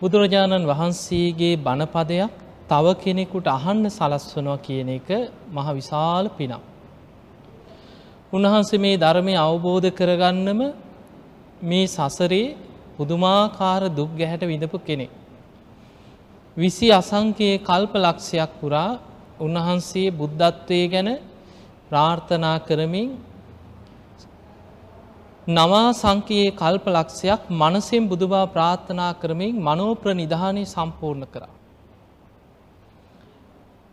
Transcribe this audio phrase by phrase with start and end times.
[0.00, 2.32] බුදුරජාණන් වහන්සේගේ බණපදයක්
[2.68, 5.08] තව කෙනෙකුට අහන්න සලස්වනවා කියන එක
[5.50, 6.62] මහ විශාල පිනම්.
[8.32, 10.60] උන්වහන්සේ මේ ධර්මය අවබෝධ කරගන්නම
[11.62, 12.56] මේ සසරේ
[12.96, 15.10] පුදුමාකාර දුක් ගැහැට විඳපු කෙනෙක්.
[16.56, 18.90] විසි අසංකයේ කල්ප ලක්ෂයක් පුරා
[19.40, 21.08] උන්වහන්සේ බුද්ධත්වය ගැන
[21.88, 23.08] ප්‍රාර්ථනා කරමින්
[25.46, 31.50] නවා සංකයේ කල්ප ලක්ෂයක් මනසෙන් බුදුබා ප්‍රාර්ථනා කරමින් මනෝප්‍ර නිධානය සම්පූර්ණ කරා.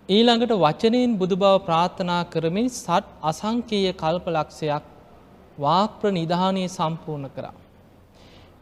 [0.09, 4.85] ඊළඟට වචනයෙන් බුදු බව ප්‍රාර්ථනා කරමින් සට් අසංකීය කල්ප ලක්ෂයක්
[5.59, 7.53] වාක්‍ර නිධානය සම්පූර්ණ කරා.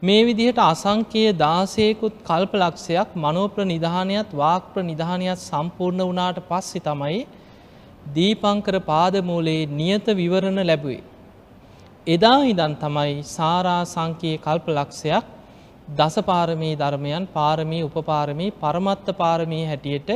[0.02, 7.22] මේ විදිහට අසංකයේ දාසයකුත් කල්ප ලක්ෂයක් මනෝප්‍ර නිධානයත් වාක්‍ර නිධානයක් සම්පූර්ණ වනාට පස්සෙ තමයි
[8.14, 11.09] දීපංකර පාදමූලයේ නියත විවරණ ලැබුවේ.
[12.06, 15.24] එදා ඉදන් තමයි සාරා සංකයේ කල්ප ලක්ෂයක්
[15.90, 20.10] දසපාරමී ධර්මයන් පාරමී උපපාරමී පරමත්ත පාරමී හැටියට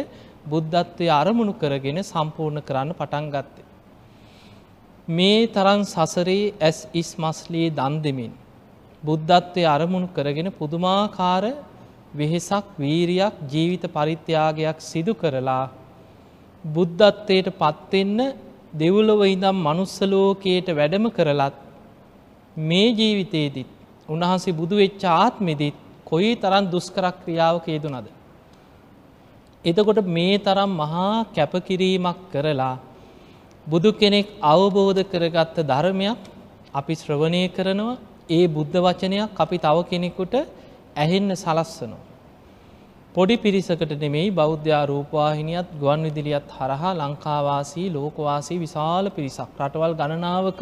[0.46, 3.64] බුද්ධත්වය අරමුණු කරගෙන සම්පූර්ණ කරන්න පටන් ගත්තේ.
[5.08, 8.32] මේ තරන් සසරේ ඇස් ඉස් මස්ලී දන් දෙමින්.
[9.02, 11.44] බුද්ධත්වය අරමුණු කරගෙන පුදුමාකාර
[12.14, 15.69] වෙහෙසක් වීරියක් ජීවිත පරිත්‍යාගයක් සිදු කරලා
[16.64, 18.19] බුද්ධත්වයට පත්වෙන්න
[18.74, 21.60] දෙව්ලොව ඉඳම් මනුස්සලෝකයට වැඩම කරලත්
[22.56, 23.66] මේ ජීවිතයේදිත්
[24.08, 25.74] උන්වහන්සේ බුදු වෙච්ච ආත්මෙදිත්
[26.05, 28.06] කොයි තරන් දුස්කරක්‍රියාවක යෙදුනද.
[29.64, 32.78] එතකොට මේ තරම් මහා කැපකිරීමක් කරලා
[33.66, 36.19] බුදු කෙනෙක් අවබෝධ කරගත්ත ධර්මයක්
[36.75, 37.98] අපි ශ්‍රවණය කරනවා
[38.30, 40.34] ඒ බුද්ධ වචනයක් අපි තව කෙනෙකුට
[40.97, 42.02] ඇහෙන්න සලස්සනවා.
[43.14, 50.60] පොඩි පිරිසකට නෙමෙයි බෞද්ධා රූපවාහිනියත් ගුවන් විදිලියත් හරහා ලංකාවාසී ලෝකවාසී විශාල පිරිසක් රටවල් ගණනාවක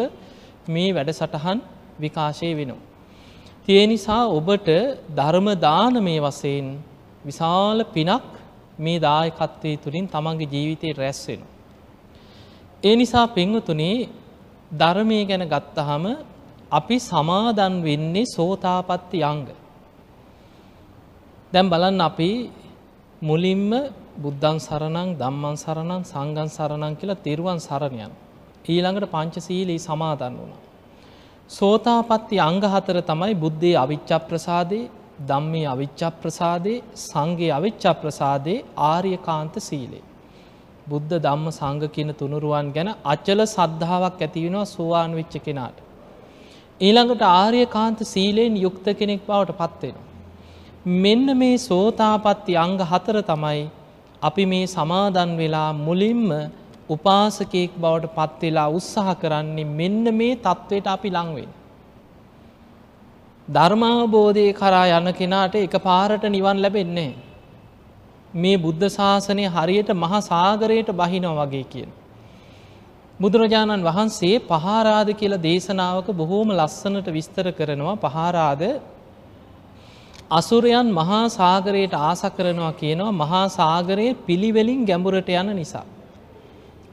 [0.69, 1.61] මේ වැඩ සටහන්
[1.99, 2.83] විකාශය වෙනවා.
[3.65, 4.69] තිය නිසා ඔබට
[5.11, 6.67] ධර්මදාන මේ වසයෙන්
[7.25, 8.25] විශාල පිනක්
[8.79, 11.41] මේ දායකත්වය තුළින් තමන්ගේ ජීවිතය රැස්වෙන.
[12.83, 14.09] ඒ නිසා පෙංවතුනේ
[14.71, 16.05] ධර්මය ගැන ගත්තහම
[16.71, 19.47] අපි සමාදන් වෙන්නේ සෝතාපත්ති අංග.
[21.53, 22.31] දැම් බලන්න අපි
[23.23, 23.71] මුලින්ම
[24.15, 28.13] බුද්ධන් සරණං දම්මන් සරණං සංගන් සරණං කියලා තෙරුවන් සරණයන්.
[28.65, 30.72] ඊළඟට පංචසීලී සමාදන් වුණ.
[31.51, 34.89] සෝතාපත්ති අංග හතර තමයි බුද්ධයේ අවිච්ච ප්‍රසාදේ
[35.29, 40.03] ධම්මේ අවිච්ච ප්‍රසාදේ සංගේ අවිච්ච ප්‍රසාදේ ආර්ය කාන්ත සීලේ.
[40.89, 45.77] බුද්ධ ධම්ම සංඝ කියන තුනුරුවන් ගැන අචල සද්ධාාවක් ඇතිවෙනවා සුවාන් වෙච්ච කෙනාට.
[46.81, 50.09] ඊළඟට ආර්යකාන්ත සීලයෙන් යුක්ත කෙනෙක් බවට පත්වෙනවා.
[50.85, 53.61] මෙන්න මේ සෝතාපත්ති අංග හතර තමයි
[54.23, 56.27] අපි මේ සමාදන් වෙලා මුලින්ම
[56.89, 61.51] උපාසකයෙක් බවට පත්වෙලා උත්සාහ කරන්නේ මෙන්න මේ තත්ත්වයට අපි ලංවෙන්.
[63.49, 67.15] ධර්මාවබෝධය කරා යන කෙනාට එක පාරට නිවන් ලැබෙන්නේ.
[68.35, 71.91] මේ බුද්ධ ශාසනය හරියට මහා සාගරයට බහිනව වගේ කියන.
[73.21, 78.63] බුදුරජාණන් වහන්සේ පහාරාද කියල දේශනාවක බොහෝම ලස්සනට විස්තර කරනවා පහාරාද
[80.31, 85.85] අසුරයන් මහා සාගරයට ආස කරනවා කියනවා මහා සාගරයේ පිළිවෙලින් ගැඹුරට යන නිසා.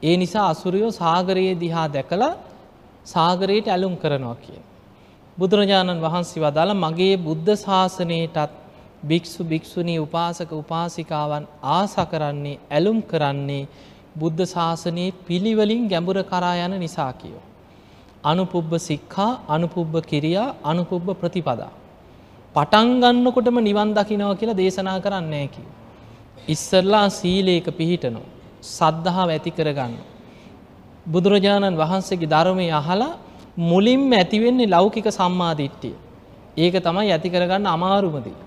[0.03, 2.33] ඒ නිසා අසුරයෝ සාගරයේ දිහා දැකලා
[3.05, 4.63] සාගරයට ඇලුම් කරනවා කියන.
[5.37, 8.55] බුදුරජාණන් වහන්සේ වදාළ මගේ බුද්ධ ශාසනයටත්
[9.03, 13.63] භික්‍ෂු භික්‍ෂුණී උපාසක උපාසිකාවන් ආස කරන්නේ ඇලුම් කරන්නේ
[14.15, 17.43] බුද්ධ ශාසනයේ පිළිවලින් ගැඹුර කරා යන නිසා කියෝ.
[18.23, 21.71] අනුපුබ්බ සික්කා අනුපුබ්බ කිරියා අනුපුබ්බ ප්‍රතිපදා.
[22.55, 25.67] පටන්ගන්නකොටම නිවන් දකිනව කියලා දේශනා කරන්නේ කිව.
[26.47, 28.27] ඉස්සරලා සීලේක පිහිටනෝ.
[28.61, 29.93] සද්ධහාව ඇති කරගන්න.
[31.05, 33.17] බුදුරජාණන් වහන්සේගේ ධර්මය අහලා
[33.57, 35.95] මුලින්ම ඇතිවෙන්නේ ලෞකික සම්මාධිට්ටිය.
[36.57, 38.37] ඒක තමයි ඇති කරගන්න අමාරුමදී.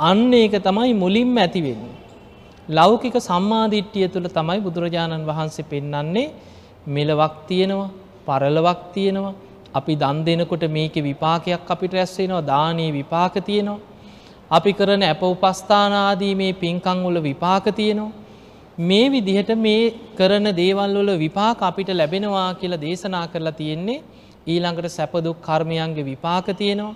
[0.00, 1.96] අන්න ඒක තමයි මුලින්ම ඇතිවෙන්නේ.
[2.68, 6.32] ලෞකික සම්මාධිට්ටිය තුළ තමයි බුදුරජාණන් වහන්සේ පෙන්නන්නේ
[6.86, 7.90] මෙලවක් තියෙනවා
[8.26, 9.34] පරලවක් තියෙනවා
[9.74, 13.80] අපි දන් දෙනකොට මේක විපාකයක් අපිට රැස්වෙනවා දානයේ විපාක තියෙනවා.
[14.50, 18.12] අපි කරන ඇප උපස්ථානාදී මේ පින්කංවල විපාක තියෙනවා.
[18.78, 24.02] මේ විදිහට මේ කරන දේවල්වල විපාක අපිට ලැබෙනවා කියලා දේශනා කරලා තියෙන්නේ
[24.46, 26.94] ඊළඟට සැපදුක් කර්මයන්ගේ විපාක තියෙනවා.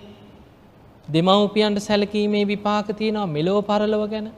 [1.07, 4.31] දෙමව්පියන්ට සැලකීමේ විපාක තියෙනවා මෙලෝ පරලව ගැන.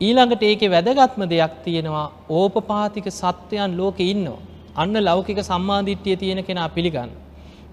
[0.00, 4.38] ඊළඟට ඒකෙ වැදගත්ම දෙයක් තියෙනවා ඕපපාතික සත්වයන් ලෝක ඉන්නවා.
[4.76, 7.10] අන්න ලෞකික සම්මාධිට්්‍යය තියෙන කෙනා පිළිගන්න.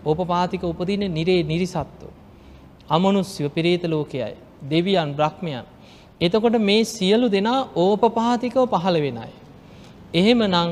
[0.05, 2.09] ඕපපාතික උපදින නිරේ නිරිසත්ව.
[2.89, 4.35] අමනුස්්‍යව පිරේත ලෝකයයි.
[4.69, 5.65] දෙවියන් බ්‍රහ්මයන්.
[6.21, 9.31] එතකොට මේ සියලු දෙනා ඕපපාතිකව පහළ වෙනයි.
[10.13, 10.71] එහෙම නං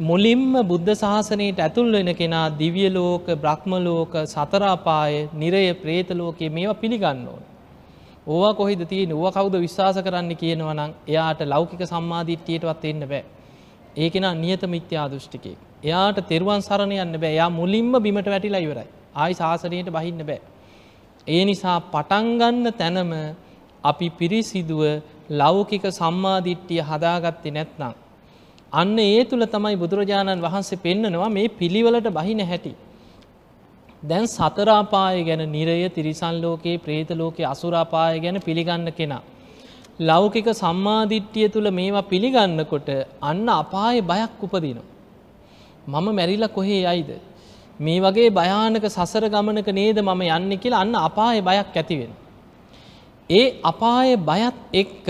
[0.00, 7.42] මුලින්ම බුද්ධ ශාසනයට ඇතුල් වෙන කෙනා දිවියලෝක බ්‍රහ්මලෝක සතරාපාය නිරය ප්‍රේතලෝකයේ මේවා පිළිගන්න ඕන.
[8.26, 13.24] ඕවා කොහිද තියෙන ඕවා කවුද විශ්වාස කරන්න කියනවා නම් එයාට ලෞකික සම්මාදිට්ඨියටවත් එන්න බෑ.
[13.96, 15.58] ඒක නා නියත මිත්‍යා දෘෂ්ටිකයෙක්.
[15.82, 17.32] එයාට තෙරුවන් සරණ යන්න බෑ.
[17.32, 18.88] එයා මුලින්ම බිමට වැටිලා ඉවරයි.
[19.14, 20.40] ආයි සාසනයට බහින්න බෑ.
[21.26, 23.12] ඒ නිසා පටන් ගන්න තැනම
[23.84, 24.82] අපි පිරිසිදුව
[25.30, 27.94] ලෞකික සම්මාදිට්ඨිය හදාගත්තේ නැත්නම්
[28.72, 32.72] අන්න ඒ තුල තමයි බුදුරජාණන් වහන්සේ පෙන්නනවා මේ පිළිවෙලට බහින හැටි.
[34.02, 39.22] දැන් සතර අපාය ගැන නිරය තිරිසන් ලෝකේ പ്രേත ලෝකේ අසුර අපාය ගැන පිළිගන්න කෙනා
[40.00, 42.88] ලෞකික සම්මාදිට්ඨිය තුල මේවා පිළිගන්නකොට
[43.22, 44.88] අන්න අපායේ බයක් උපදිනවා.
[45.88, 47.10] මම මැරිලා කොහේ යයිද?
[47.80, 52.21] මේ වගේ භයානක සසර ගමනක නේද මම යන්නේ කියලා අන්න අපායේ බයක් ඇති වෙනවා.
[53.32, 55.06] ඒ අපායේ බයත් එක්ක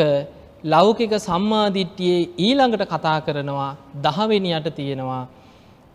[0.64, 5.24] ලෞකික සම්මාදිට්ඨියේ ඊළඟට කතා කරනවා දහවෙනියට තියෙනවා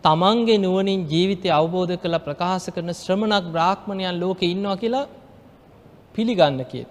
[0.04, 5.06] තමන්ගේ නුවණින් ජීවිතය අවබෝධ කරලා ප්‍රකාශ කරන ශ්‍රමණක් බ්‍රාහ්මණයන් ලෝකේ ඉන්නවා කියලා
[6.14, 6.88] පිළිගන්න කියන.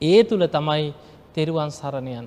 [0.00, 0.94] ඒ තුල තමයි
[1.34, 2.26] තෙරුවන් සරණයන්.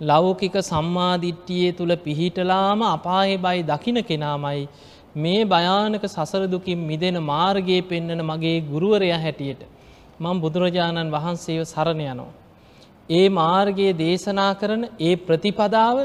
[0.00, 4.68] ලෞකික සම්මාදිට්ඨියේ තුල පිහිටලාම අපායේ බයි දකින්න කෙනාමයි
[5.16, 9.62] මේ භයානක සසර දුකින් මිදෙන මාර්ගයේ පෙන්වන මගේ ගුරුවරයා හැටියට
[10.20, 12.32] මම බුදුරජාණන් වහන්සේව සරණ යනවා.
[13.10, 15.96] ඒ මාර්ගයේ දේශනා කරන ඒ ප්‍රතිපදාව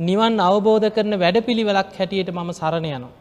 [0.00, 3.12] නිවන් අවබෝධ කරන වැඩපිළිවෙලක් හැටියට මම සරණ යනවා.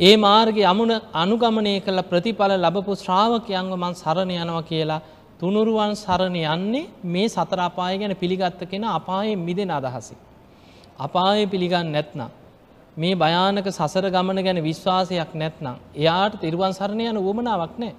[0.00, 5.02] ඒ මාර්ගය අමුණ අනුගමනය කළ ප්‍රතිඵල ලබපු ශ්‍රාවකයන්ව මං සරණ යනවා කියලා
[5.40, 10.14] තුනුරුවන් සරණ යන්නේ මේ සතර අපාය ගැන පිළිගත්ත කෙන අපායෙන් මිදෙන අදහසි.
[10.98, 12.30] අපාය පිළිගන්න නැත්නම්.
[12.96, 15.76] මේ භයානක සසර ගමන ගැන විශ්වාසයක් නැත්නම්.
[15.94, 17.94] එයාට තිරුවන් සරණ යන වුවමනාවක් නෑ.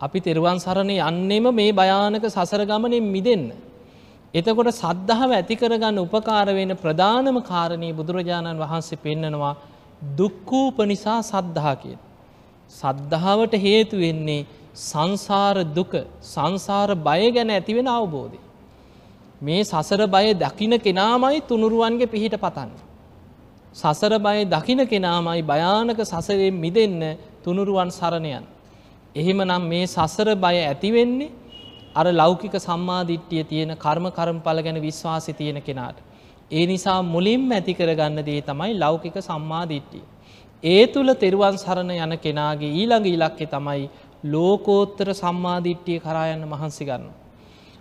[0.00, 3.52] අපි තෙරුවන් සරණ යන්නෙම මේ භයානක සසර ගමනෙන් මිදෙන්න.
[4.34, 9.54] එතකොට සද්ධාව ඇති කරගන්න උපකාර වෙන ප්‍රධානම කාරණී බුදුරජාණන් වහන්සේ පෙන්නනවා
[10.12, 11.98] දුක්ඛූප නිසා සද්ධා කියන.
[12.70, 15.92] සද්ධාවට හේතු වෙන්නේ සංසාර දුක
[16.24, 18.38] සංසාර බය ගැන ඇතිවෙන අවබෝධය.
[19.40, 22.70] මේ සසර බය දකින කෙනාමයි තුනුරුවන්ගේ පිහිට පතන්න.
[23.74, 27.02] සසර බය දකින කෙනාමයි භයානක සසරයෙන් මිදෙන්න
[27.42, 28.44] තුනුරුවන් සරණයන්.
[29.18, 31.30] එහෙමනම් මේ සසර බය ඇතිවෙන්නේ
[31.94, 35.98] අර ලෞකික සම්මාධිට්්‍යය තියෙන කර්ම කරම්පල ගැන විශ්වාසි තියෙන කෙනාට.
[36.50, 40.04] ඒ නිසා මුලින්ම ඇති කරගන්න දේ තමයි ලෞකික සම්මාධිට්්‍යිය.
[40.62, 43.88] ඒ තුළ තෙරුවන් සරණ යන කෙනාගේ ඊළඟ ඉලක්කෙ තමයි
[44.24, 47.10] ලෝකෝත්තර සම්මාධිට්්‍යිය කරායන්න මහන්සි ගන්න.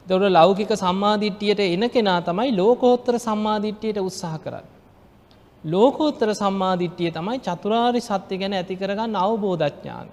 [0.08, 4.68] දොට ලෞකික සම්මාධිට්්‍යයට එන කෙනා තමයි ලෝකෝත්තර සම්මාධිට්්‍යයට උත්සාහ කරන්න.
[5.64, 10.08] ලෝකෝත්තර සම්මාධිට්්‍යය තමයි චතුරාරි සත්‍ය ගැන ඇති කරගන්න අවබෝධඥාන.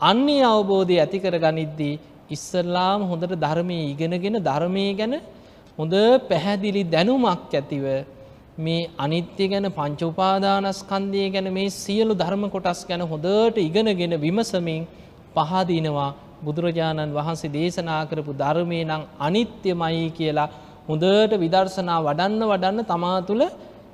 [0.00, 1.94] අන්නේ අවබෝධය ඇති කර ගනිද්දී
[2.30, 5.14] ඉස්සරලාම හොඳට ධර්මය ඉගෙනගෙන ධර්මය ගැන
[5.78, 5.94] හොඳ
[6.28, 7.84] පැහැදිලි දැනුමක් ඇතිව
[8.58, 14.82] මේ අනිත්‍ය ගැන පංච උපාදානස්කන්ධය ගැන මේ සියලු ධර්ම කොටස් ගැන හොඳට ඉගෙනගෙන විමසමින්
[15.36, 16.10] පහදිනවා
[16.40, 20.48] බුදුරජාණන් වහන්සේ දේශනා කරපු ධර්මය නම් අනිත්‍යමයි කියලා
[20.88, 23.44] හොඳට විදර්ශනා වඩන්න වඩන්න තමා තුළ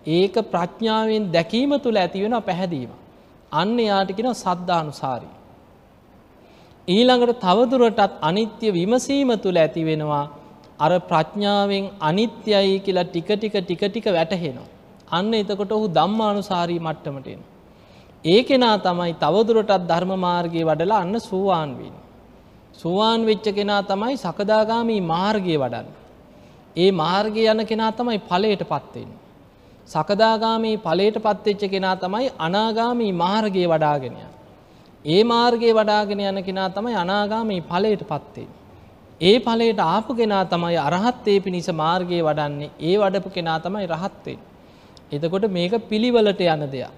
[0.08, 2.90] ඒක ප්‍රඥාවෙන් දැකීම තුළ ඇතිවෙන පැහැදීම.
[3.52, 5.35] අන්න යාටිකෙන සද්ධානුසාරී.
[6.88, 10.24] ඊළඟට තවදුරටත් අනිත්‍ය විමසීම තුළ ඇති වෙනවා
[10.80, 14.70] අර ප්‍රඥාවෙන් අනිත්‍යයි කියලා ටික ටික ටික ටික වැටහෙනවා.
[15.08, 17.40] අන්න එතකොට ඔහු ධම්මානුසාරී මට්ටමටෙන.
[18.24, 22.04] ඒ කෙනා තමයි තවදුරටත් ධර්ම මාර්ගය වඩලා අන්න සූවාන් වෙන්නේ.
[22.74, 25.88] සුවාන් වෙච්ච කෙනා තමයි සකදාගාමී මාර්ගය වඩන්න.
[26.76, 29.20] ඒ මාර්ගය යන කෙනා තමයි ඵලයට පත්වෙන්නේ.
[29.88, 34.32] සකදාගාමී ඵලයට පත්වෙච්ච කෙනා තමයි අනාගාමී මාර්ගය වඩාගෙන යන්නේ.
[35.06, 38.48] ඒ මාර්ගයේ වඩාගෙන යන කෙනා තමයි අනාගාමී ඵලයට පත්වේ.
[39.20, 42.70] ඒ ඵලයට ආපු කෙනා තමයි අරහත්ත්වේ පිණිස මාර්ගයේ වඩන්නේ.
[42.80, 44.44] ඒ වඩපු කෙනා තමයි රහත් වෙන්නේ.
[45.12, 46.90] එතකොට මේක පිළිවෙලට යන දෙයක්.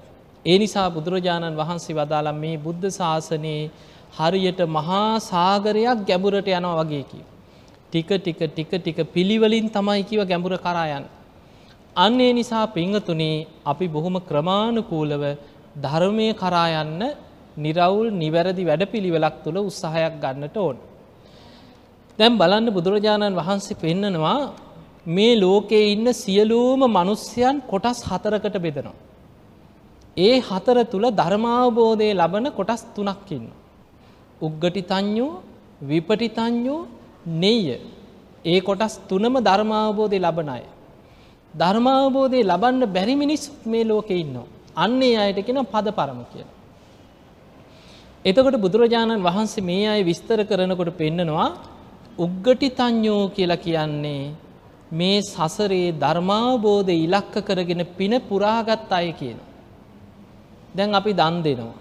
[0.47, 3.71] ඒ නිසා බුදුරජාණන් වහන්සේ වදාළා මේ බුද්ධ ශාසනයේ
[4.15, 7.35] හරියට මහා සාගරයක් ගැඹුරට යනවා වගේ කිව්වා.
[7.91, 11.15] ටික ටික ටික ටික පිළිවෙලින් තමයි කිව ගැඹුර කරා යන්නේ.
[11.97, 15.23] අන්න ඒ නිසා පිංගතුනේ අපි බොහොම ක්‍රමානුකූලව
[15.77, 17.03] ධර්මයේ කරා යන්න
[17.59, 20.77] නිරවුල් නිවැරදි වැඩපිළිවෙලක් තුළ උත්සාහයක් ගන්නට ඕන.
[22.19, 24.39] දැම් බලන්න බුදුරජාණන් වහන්සේ පෙන්නනවා
[25.07, 28.97] මේ ලෝකයේ ඉන්න සියලූම මනුස්්‍යයන් කොටස් හතරකට බෙදනවා.
[30.17, 33.47] ඒ හතර තුළ ධර්මාවබෝධය ලබන කොටස් තුනක්කින්න.
[34.41, 35.33] උග්ගටි තඥෝ
[35.83, 36.81] විපටි තඥෝ
[37.37, 37.65] නෙය
[38.45, 40.65] ඒ කොටස් තුනම ධර්මාවබෝධය ලබන අය.
[41.55, 44.47] ධර්මාවබෝධය ලබන්න බැරි මිනිස් මේ ලෝකෙ ඉන්නවා.
[44.77, 46.58] අන්නේ අයට කෙන පද පරම කියලා.
[48.25, 51.49] එතකොට බුදුරජාණන් වහන්සේ මේ අය විස්තර කරනකොට පෙන්නනවා
[52.19, 54.35] උග්ගටි තඥෝ කියලා කියන්නේ
[54.93, 59.39] මේ සසරේ ධර්මාවබෝධ ඉලක්ක කරගෙන පින පුරාගත් අය කියන.
[60.75, 61.77] දැන් අපි දන් දෙනවා.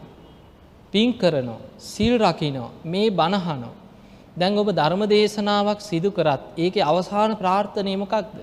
[0.94, 3.74] පින් කරනවා සිල් රකිනවා මේ බණහනෝ.
[4.38, 8.38] දැන් ඔබ ධර්ම දේශනාවක් සිදු කරත් ඒකේ අවසාන ප්‍රාර්ථනය මොකක්ද?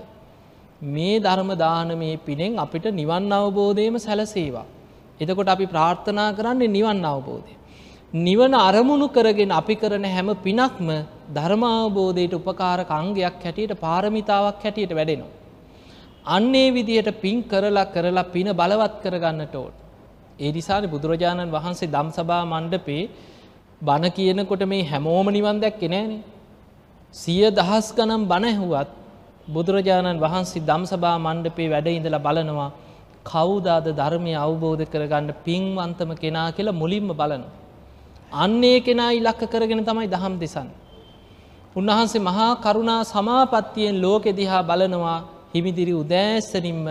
[0.87, 4.65] මේ ධර්ම දානමේ පිනෙන් අපිට නිවන් අවබෝධයම සැලසේවා.
[5.19, 7.53] එතකොට අපි ප්‍රාර්ථනා කරන්නේ නිවන් අවබෝධය.
[8.13, 10.89] නිවන අරමුණු කරගෙන අපි කරන හැම පිනක්ම
[11.29, 15.33] ධර්මාවබෝධයට උපකාරක අංගයක් හැටියට පාරමිතාවක් හැටියට වැඩෙනවා.
[16.27, 19.73] අන්නේ විදිහට පින් කරලා කරලා පින බලවත් කරගන්නට ඕන.
[20.39, 23.09] ඒ නිසානේ බුදුරජාණන් වහන්සේ ධම්සභා මණ්ඩපේ
[23.81, 26.23] බණ කියනකොට මේ හැමෝම නිවන් දැක්කේ නෑනේ.
[27.13, 28.89] සිය දහස් ගණන් බණ ඇහුවත්
[29.47, 32.71] බුදුරජාණන් වහන්සේ ධම්සභා මණ්ඩපේ වැඩ ඉඳලා බලනවා
[33.25, 37.64] කවුදාද ධර්මය අවබෝධ කරගන්න පින්වන්තම කෙනා කියලා මුලින්ම බලනවා.
[38.35, 40.67] අන්නේ කෙනා ඉලක්ක කරගෙන තමයි දහම් දෙසන්.
[41.75, 45.19] උන්වහන්සේ මහා කරුණා සමාපත්තියෙන් ලෝකෙ දිහා බලනවා
[45.53, 46.85] හිමිදිරි උදෑස්සනින්ම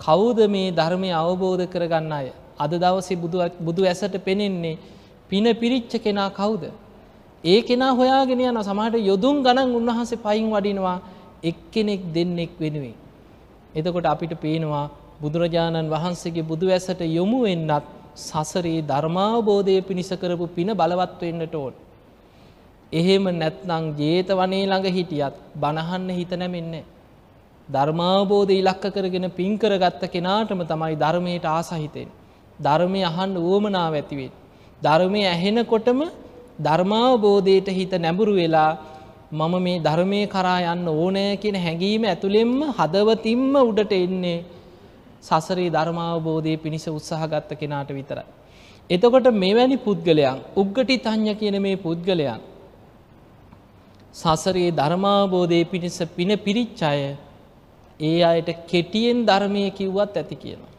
[0.00, 2.26] කවුද මේ ධර්මය අවබෝධ කරගන්න අය.
[2.58, 3.16] අද දවසේ
[3.60, 4.78] බුදු ඇසට පෙනෙන්නේ
[5.30, 6.64] පින පිරිච්ච කෙනා කවුද.
[7.44, 10.98] ඒ කෙනා හොයාගෙන යන සමහට යොදුන් ගණන් උන්වහන්සේ පයින් වඩිනවා
[11.42, 12.94] එක්කෙනෙක් දෙන්නෙක් වෙනුවෙන්.
[13.74, 14.86] එතකොට අපිට පේනවා
[15.20, 21.74] බුදුරජාණන් වහන්සේගේ බුදු ඇසට යොමු වෙන්නත් සසරේ ධර්මාවබෝධය පිණිස කරපු පින බලවත් වෙන්නට ඕන.
[22.92, 26.84] එහෙම නැත්නම් ජේත වනේ ළඟ හිටියත් බණහන්න හිත නැමෙන්නේ.
[27.68, 32.08] ධර්මාවබෝධ ඉලක්ක කරගෙන පින් කරගත්ත කෙනාටම තමයි ධර්මයට ආසහිතෙන්.
[32.58, 34.32] ධර්මය අහන්න වුවමනාව ඇතිවෙන්.
[34.82, 36.00] ධර්මය ඇහෙනකොටම
[36.58, 38.72] ධර්මාවබෝධයට හිත නැඹුරු වෙලා
[39.32, 44.38] මම මේ ධර්මය කරා යන්න ඕනෑ කියන හැඟීම ඇතුළෙෙම්ම හදවතින්ම උඩට එන්නේ
[45.22, 48.26] සසරේ ධර්මාවබෝධය පිණිස උත්සාහගත්ත කෙනාට විතරයි.
[48.90, 52.40] එතකොට මෙවැනි පුද්ගලයන් උග්ගටි තඥ කියන මේ පුද්ගලයන්
[54.14, 57.16] සසරේ ධර්මාවබෝධය පිණිස පින පිරිච්චාය
[58.00, 60.72] ඒ අයට කෙටියෙන් ධර්මය කිව්වත් ඇති කියනවා.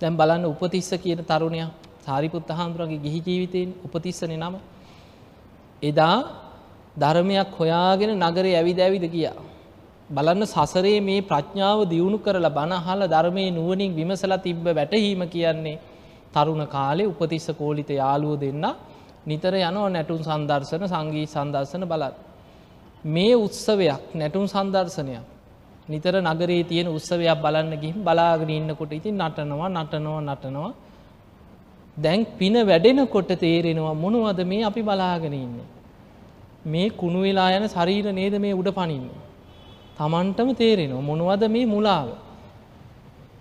[0.00, 1.70] දැන් බලන්න උපතිස්ස කියන තරුණයා
[2.04, 4.54] සාරිපුත්ත හාමුදුරන්ගේ ගිහි ජීවිතයෙන් උපතිස්සනේ නම.
[5.82, 6.16] එදා
[6.96, 9.36] ධර්මයක් හොයාගෙන නගරේ ඇවිද ඇවිද ගියා.
[10.08, 15.78] බලන්න සසරේ මේ ප්‍රඥාව දියුණු කරලා බණහල ධර්මයේ නුවණින් විමසලා තිබ්බ වැටහීම කියන්නේ
[16.32, 18.66] තරුණ කාලේ උපතිස්ස කෝලිත යාළුවෝ දෙන්න
[19.26, 22.14] නිතර යනවා නැටුම් සංදර්ශන සංගීත සංදර්ශන බලන්න.
[23.06, 25.24] මේ උත්සවයක් නැටුම් සංදර්ශනයක්
[25.88, 30.72] නිතර නගරේ තියෙන උත්සවයක් බලන්න ගිහින් බලාගෙන ඉන්නකොට ඉතින් නටනවා නටනවා නටනවා.
[31.96, 35.68] දැන් පින වැඩෙනකොට තේරෙනවා මොනවද මේ අපි බලාගෙන ඉන්නේ?
[36.64, 39.25] මේ කුණු වෙලා යන ශරීර නේද මේ උඩ පනින්නේ?
[39.98, 42.08] තමන්ටම තේරෙනවා මොනවද මේ මුලාව.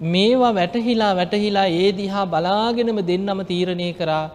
[0.04, 4.26] මේවා වැටහිලා වැටහිලා ඒ දිහා බලාගෙනම දෙන්නම තීරණය කරා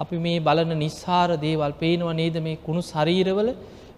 [0.00, 3.48] අපි මේ බලන නිස්සාර දේවල් පේනව නේද මේ කුණු ශරීරවල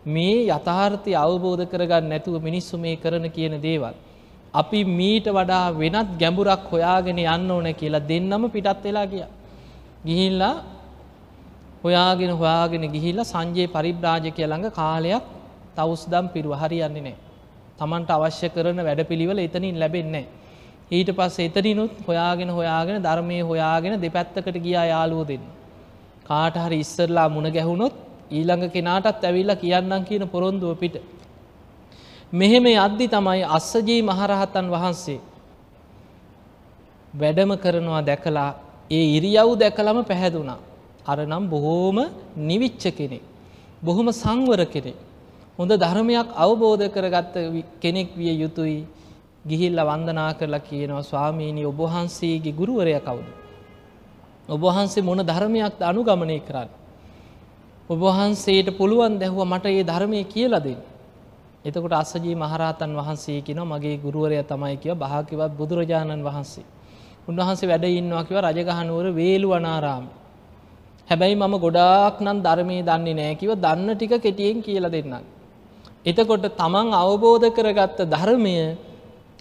[0.07, 3.95] මේ යථාර්ථය අවබෝධ කරගන්න නැතුව මිනිස්සු මේ කරන කියන දේවල්.
[4.55, 9.25] අපි මීට වඩා වෙනත් ගැඹුරක් හොයාගෙන යන්න ඕන කියලා දෙන්නම පිටත් වෙලා ගිය.
[10.07, 10.55] ගිහිල්ලා
[11.85, 15.25] හොයාගෙන හොයාගෙන ගිහිල්ලා සංජයේ පරිබ්‍රාජකය ළඟ කාලයක්
[15.77, 17.26] තවුස්දම් පිරුව හරියන්නේ නෑ.
[17.79, 20.27] තමන්ට අවශ්‍ය කරන වැඩපිළිවෙල එතනින් ලැබෙන්නේ.
[20.89, 25.45] ඊට පස්ස එතනිනුත් හොයාගෙන හොයාගෙන ධර්මය හොයාගෙන දෙපැත්තකට ගියා යාලුව දෙන්න.
[26.25, 27.95] කාට හරි ඉස්සරලා මුණ ගැහුණොත්
[28.31, 30.97] ඊළඟ කෙනාටත් ඇවිල්ලා කියන්නම් කියන පොරොන්දුව පිට.
[32.33, 35.21] මෙහෙම අද්දි තමයි අස්සජී මහරහතන් වහන්සේ
[37.15, 38.51] වැඩම කරනවා දැකලා
[38.91, 40.59] ඒ ඉරියව් දැකලම පැහැදුනා.
[41.07, 41.99] අර නම් බොහෝම
[42.39, 43.23] නිවිච්ච කෙනෙක්.
[43.83, 44.97] බොහොම සංවර කෙනෙක්.
[45.59, 47.37] හොඳ ධර්මයක් අවබෝධ කරගත්ත
[47.81, 48.85] කෙනෙක් විය යුතුයි
[49.45, 53.29] ගිහිල්ල වන්දනා කරලා කියනවා ස්වාමීණී ඔබහන්සේගේ ගුරුවරය කවුද.
[54.49, 56.69] ඔබහන්සේ මොන ධර්මයක් අනුගමනය කරන්න.
[57.91, 60.79] ඔබහන්සේට පුළුවන් දැහුව මට ඒ ධර්මය කියලදෙන්.
[61.65, 66.67] එතකොට අස්සජී මහරහතන් වහන්සේ කින මගේ ගුරුවරය තමයි කිව භාකිවත් බුදුරජාණන් වහන්සේ.
[67.29, 70.05] උන්වහන්සේ වැඩ ඉන්නවා කිව රජගහනුවර වේලු වනාරාම.
[71.09, 75.36] හැබැයි මම ගොඩාක් නම් ධර්මය දන්නේ නෑකිව දන්න ටික කෙටියෙන් කියල දෙන්නක්.
[76.07, 78.57] එතකොට තමන් අවබෝධ කරගත්ත ධර්මය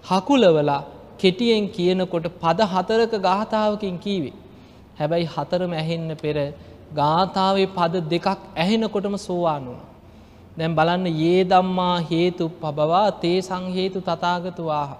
[0.03, 0.81] හකුලවලා
[1.19, 4.35] කෙටියෙන් කියනකොට පද හතරක ගාථාවකින් කීවේ.
[4.99, 6.37] හැබැයි හතරම ඇහෙන්න පෙර
[6.93, 9.81] ගාථාවේ පද දෙකක් ඇහෙනකොටම සෝවාන් වුණ.
[10.57, 14.91] දැන් බලන්න ඒ දම්මා හේතු පබවා තේ සංහේතු තතාගතුවාහ.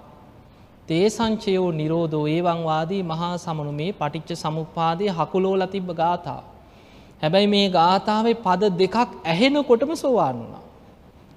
[0.88, 6.44] තේ සංචයෝ නිරෝධෝ ඒවංවාදී මහා සමනු මේ පටිච්ච සමුපාදය හකුලෝල තිබ්බ ගාථාව.
[7.22, 10.65] හැබැයි මේ ගාථාවේ පද දෙකක් ඇහෙනකොටම සෝවාන් වුණා.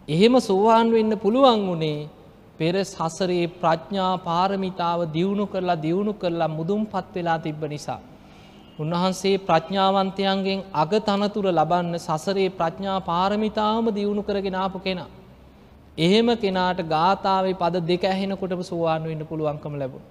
[0.10, 2.08] එහෙම සෝවාන් වෙන්න පුළුවන් වුණේ
[2.58, 8.00] පෙර සසරේ ප්‍රඥා පාරමිතාව දියුණු කරලා දියුණු කරලා මුදුම් පත් වෙලා තිබ්බ නිසා.
[8.80, 15.10] උන්වහන්සේ ප්‍රඥාවන්තයන්ගෙන් අග තනතුර ලබන්න සසරේ ප්‍රඥා පාරමිතාවම දියුණු කරගෙන ආපු කෙනා.
[15.98, 20.06] එහෙම කෙනාට ගාථාවේ පද දෙක ඇහෙනකොටම සෝවාන් වෙන්න පුළුවන්කම ලැබුණ.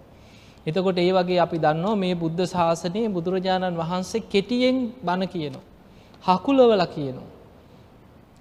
[0.66, 5.64] එතකොට ඒ වගේ අපි දන්නවා මේ බුද්ධ ශාසනයේ බුදුරජාණන් වහන්සේ කෙටියෙන් බණ කියනවා.
[6.24, 7.28] හකුලවල කියනවා.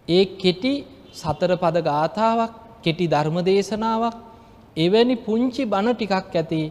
[0.07, 0.73] ඒ කෙටි
[1.17, 2.51] සතර පද ගාථාවක්
[2.83, 4.17] කෙටි ධර්ම දේශනාවක්
[4.77, 6.61] එවැනි පුංචි බණ ටිකක් ඇති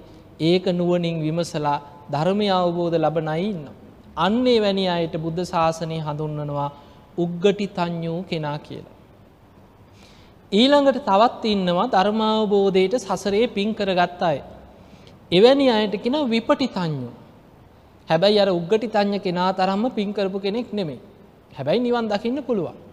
[0.40, 1.78] ඒක නුවනින් විමසලා
[2.10, 3.62] ධර්මය අවබෝධ ලබ නයින්න.
[4.16, 6.68] අන්නේ වැනි අයට බුද්ධ ශාසනය හඳුන්වනවා
[7.18, 8.94] උග්ගටි තඥූ කෙනා කියලා.
[10.52, 14.38] ඊළඟට තවත් ඉන්නවා ධර්මාවබෝධයට සසරේ පින් කරගත්ත අය.
[15.32, 17.10] එවැනි අයට කෙන විපටි තඥු.
[18.08, 21.00] හැබැයි අර උග්ගටි තඥ කෙනා තරම්ම පින්කරපු කෙනෙක් නෙමෙයි.
[21.52, 22.85] හැබැයි නිවන් දකින්න පුළුවන්.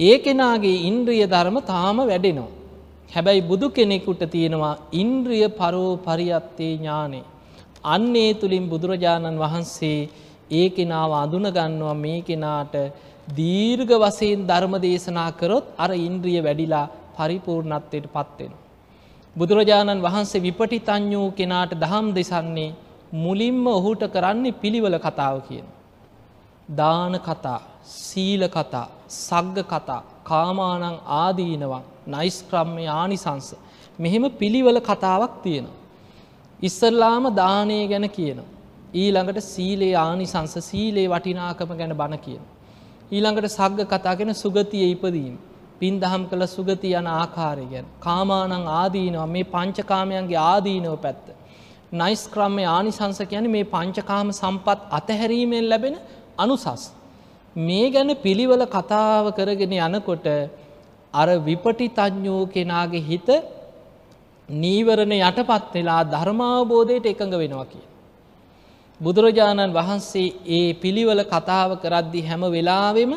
[0.00, 2.52] ඒ කෙනාගේ ඉන්ද්‍රිය ධර්ම තාම වැඩෙනවා.
[3.14, 7.24] හැබැයි බුදු කෙනෙකුට තියෙනවා ඉන්ද්‍රිය පරෝ පරියත්තේ ඥානේ.
[7.84, 10.00] අන්නේ තුළින් බුදුරජාණන් වහන්සේ
[10.50, 12.74] ඒ කෙනාව අඳුනගන්නවා මේ කෙනාට
[13.28, 18.52] දීර්ඝ වසයෙන් ධර්ම දේශනා කරොත් අර ඉන්ද්‍රිය වැඩිලා පරිපූර්ණත්වයට පත්වෙන.
[19.36, 22.74] බුදුරජාණන් වහන්සේ විපටිතඥූ කෙනාට දහම් දෙසන්නේ
[23.14, 25.66] මුලින්ම ඔහුට කරන්නේ පිළිවල කතාව කියන.
[26.68, 33.54] දාන කතා, සීල කතා, සග්ග කතා, කාමානං ආදීනවා, නයිස්ක්‍රම්මය ආනිසංස.
[33.98, 35.78] මෙහෙම පිළිවල කතාවක් තියෙනවා.
[36.62, 38.40] ඉස්සල්ලාම දානය ගැන කියන.
[38.94, 42.42] ඊළඟට සීලේ ආනිසංස සීලේ වටිනාකම ගැන බණ කියන.
[43.10, 45.38] ඊළඟට සග්ග කතාගෙන සුගතිය ඉපදීම.
[45.80, 47.86] පින් දහම් කළ සුගති යන ආකාරය ගැන.
[48.00, 51.26] කාමානං ආදීනවා මේ පංචකාමයන්ගේ ආදීනව පැත්ත.
[51.92, 55.96] නයිස් ක්‍රම්මය ආනිසංස කියන මේ පංචකාම සම්පත් අතහැරීමෙන් ලැබෙන
[56.38, 56.84] අනුසස්.
[57.56, 60.26] මේ ගැන පිළිවල කතාව කරගෙන යනකොට
[61.14, 63.28] අර විපටි තඥෝ කෙනාගේ හිත
[64.48, 67.84] නීවරණ යටපත් වෙලා ධර්මාවබෝධයට එකඟ වෙනවා කිය.
[69.00, 73.12] බුදුරජාණන් වහන්සේ ඒ පිළිවල කතාව කරද්දි හැම වෙලාවෙම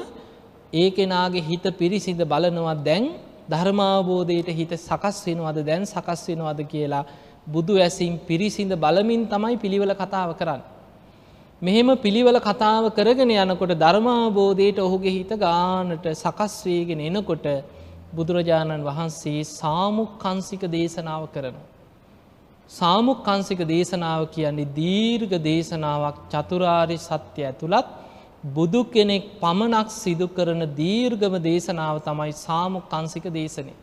[0.74, 3.06] ඒ කෙනාගේ හිත පිරිසිඳ බලනවා දැන්
[3.50, 7.06] ධර්මාවබෝධයට හිත සකස් වෙනවද දැන් සකස් වෙනවද කියලා
[7.48, 10.75] බුදු ඇසින් පිරිසිඳ බලමින් තමයි පිළිවල කතාව කරන්න.
[11.62, 17.46] මෙහෙම පිළිවල කතාව කරගෙන යනකොට ධර්මාබෝධයට ඔහුගේ හිත ගානට සකස්වේගෙන එනකොට
[18.14, 21.66] බුදුරජාණන් වහන්සේ සාමුක්කන්සික දේශනාව කරනවා.
[22.70, 27.88] සාමුක්කන්සික දේශනාව කියන්නේ දීර්ඝ දේශනාවක් චතුරාරි සත්‍ය ඇතුළත්
[28.50, 33.74] බුදු කෙනෙක් පමණක් සිදු කරන දීර්ගම දේශනාව තමයි සාමුක්කන්සික දේශනය.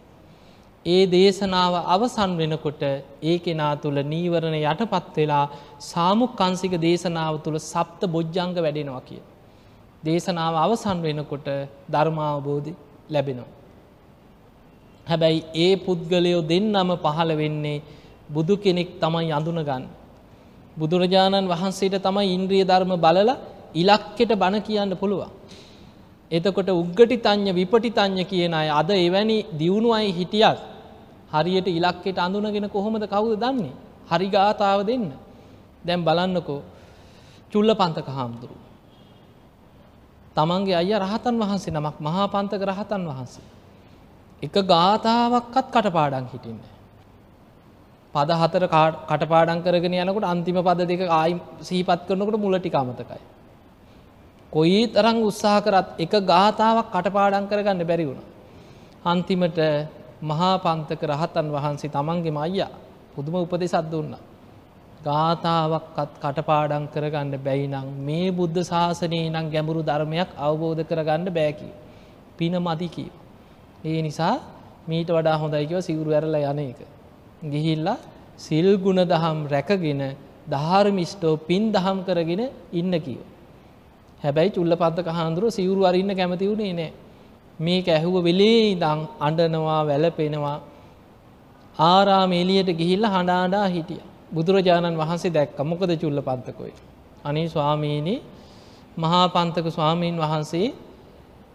[0.86, 2.82] ඒ දේශනාව අවසන් වෙනකොට
[3.22, 5.44] ඒ කෙනා තුළ නීවරණ යටපත් වෙලා
[5.80, 9.22] සාමුක්කන්සික දේශනාව තුළ සප්ත බොජ්ජංග වැඩෙනවා කිය.
[10.04, 11.46] දේශනාව අවසන් වෙනකොට
[11.88, 12.72] ධර්මාවබෝධි
[13.10, 13.50] ලැබෙනවා.
[15.06, 17.82] හැබැයි ඒ පුද්ගලයෝ දෙන්නම පහළ වෙන්නේ
[18.28, 19.84] බුදු කෙනෙක් තමයි අඳුනගන්න.
[20.76, 23.40] බුදුරජාණන් වහන්සේට තමයි ඉන්ද්‍රිය ධර්ම බලලා
[23.74, 25.30] ඉලක්කෙට බණ කියන්න පුළුවන්.
[26.30, 30.71] එතකොට උග්ගටි තඥ විපටි තඥ කියන අය අද එවැනි දියුණු අයි හිටියත්
[31.32, 33.72] හරියට ඉලක්කෙට අඳුනගෙන කොහොමද කවුද දන්නේ.
[34.08, 35.06] හරි ගාථාව දෙන්න.
[35.84, 36.60] දැම් බලන්නකෝ
[37.52, 38.56] චුල්ල පන්තක හාමුදුරු.
[40.36, 43.44] තමන්ගේ අය රහතන් වහන්සේ නමක් මහා පන්තක රහතන් වහන්සේ.
[44.42, 46.60] එක ගාථාවක්කත් කටපාඩන් හිටින්න.
[48.14, 48.64] පද හතර
[49.10, 53.20] කටපාඩන් කරගෙන යනකට අන්තිම පද දෙක ආයි සහිපත් කරනකට මුලටික අමතකයි.
[54.52, 58.20] කොයි තරං උත්සාහ කරත් එක ගාථාවක් කටපාඩන් කරගන්න බැරි වුණ.
[59.04, 59.58] අන්තිමට
[60.22, 62.72] මහා පන්තක රහතන් වහන්සේ තමන්ගේ මයියා
[63.14, 64.14] පුදුම උපදෙසත් දුන්න.
[65.02, 71.68] ගාථාවක්කත් කටපාඩන් කරගන්න බැයිනං මේ බුද්ධ ශාසනයේ නම් ගැඹුරු ධර්මයක් අවබෝධ කරගන්න බෑකි.
[72.38, 73.10] පින මදිකී.
[73.84, 74.34] ඒ නිසා
[74.88, 76.80] මීට වඩා හොඳයිකව සිවුරු ඇරල යන එක.
[77.44, 77.98] ගිහිල්ලා
[78.38, 80.02] සිල් ගුණ දහම් රැකගෙන
[80.48, 83.26] ධාර්මිෂ්ටෝ පින් දහම් කරගෙන ඉන්න කියෝ.
[84.22, 86.92] හැබැයි චුල්ල පත්තක හාන්දුරුව සිවුරු අරන්න කැමති වුණේ නෑ.
[87.62, 90.58] මේක ඇහුව වෙලේ ඉදං අඩනවා වැලපෙනවා
[91.86, 94.02] ආරාම එලියට ගිහිල්ල හඬාඩා හිටිය.
[94.30, 96.74] බුදුරජාණන් වහන්සේ දැක්ක මොකද චුල්ල පත්තකොයි.
[97.24, 98.20] අනේ ස්වාමීනී
[98.96, 100.68] මහා පන්තක ස්වාමීන් වහන්සේ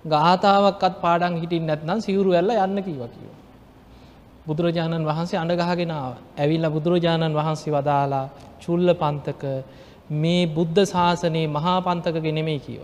[0.06, 3.30] ගාථාවක්කත් පාඩන් හිටින් නැත්නම් සිවුරු ඇල්ල යන්න කීව කිව.
[4.48, 8.26] බුදුරජාණන් වහන්සේ අඩගහගෙනාව ඇවිල්ල බුදුරජාණන් වහන්සේ වදාලා
[8.60, 9.44] චුල්ල පන්තක
[10.12, 12.82] මේ බුද්ධ ශාසනයේ මහා පන්තක ගෙනෙමේ කියව.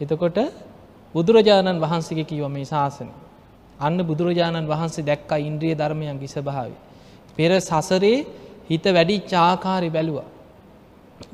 [0.00, 0.38] එතකොට
[1.14, 3.08] බුදුරජාණන් වහන්සේගේ කිව මේ ශාසන.
[3.80, 6.76] අන්න බුදුරජාණන් වහන්සේ දැක්ක ඉන්ද්‍රිය ධර්මයන් ගිස භාවි.
[7.36, 8.26] පෙර සසරේ
[8.68, 10.28] හිත වැඩි චාකාරි බැලුවා.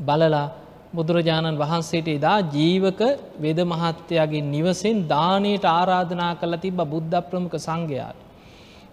[0.01, 0.47] බලලා
[0.93, 3.01] බුදුරජාණන් වහන්සේට එදා ජීවක
[3.39, 8.19] වෙද මහත්තයාගේ නිවසෙන් දානයට ආරාධනා කළ තිබ බුද්ධ ප්‍රමුඛ සංඝයාට.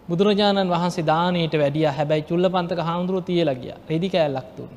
[0.09, 4.73] බුදුරජාණන් වහන්සේ දානයට වැඩිය හැබැයි චුල්ල පන්තක හාමුදුරුව තියලගිය රෙදි කෑල්ලක් තුන්න.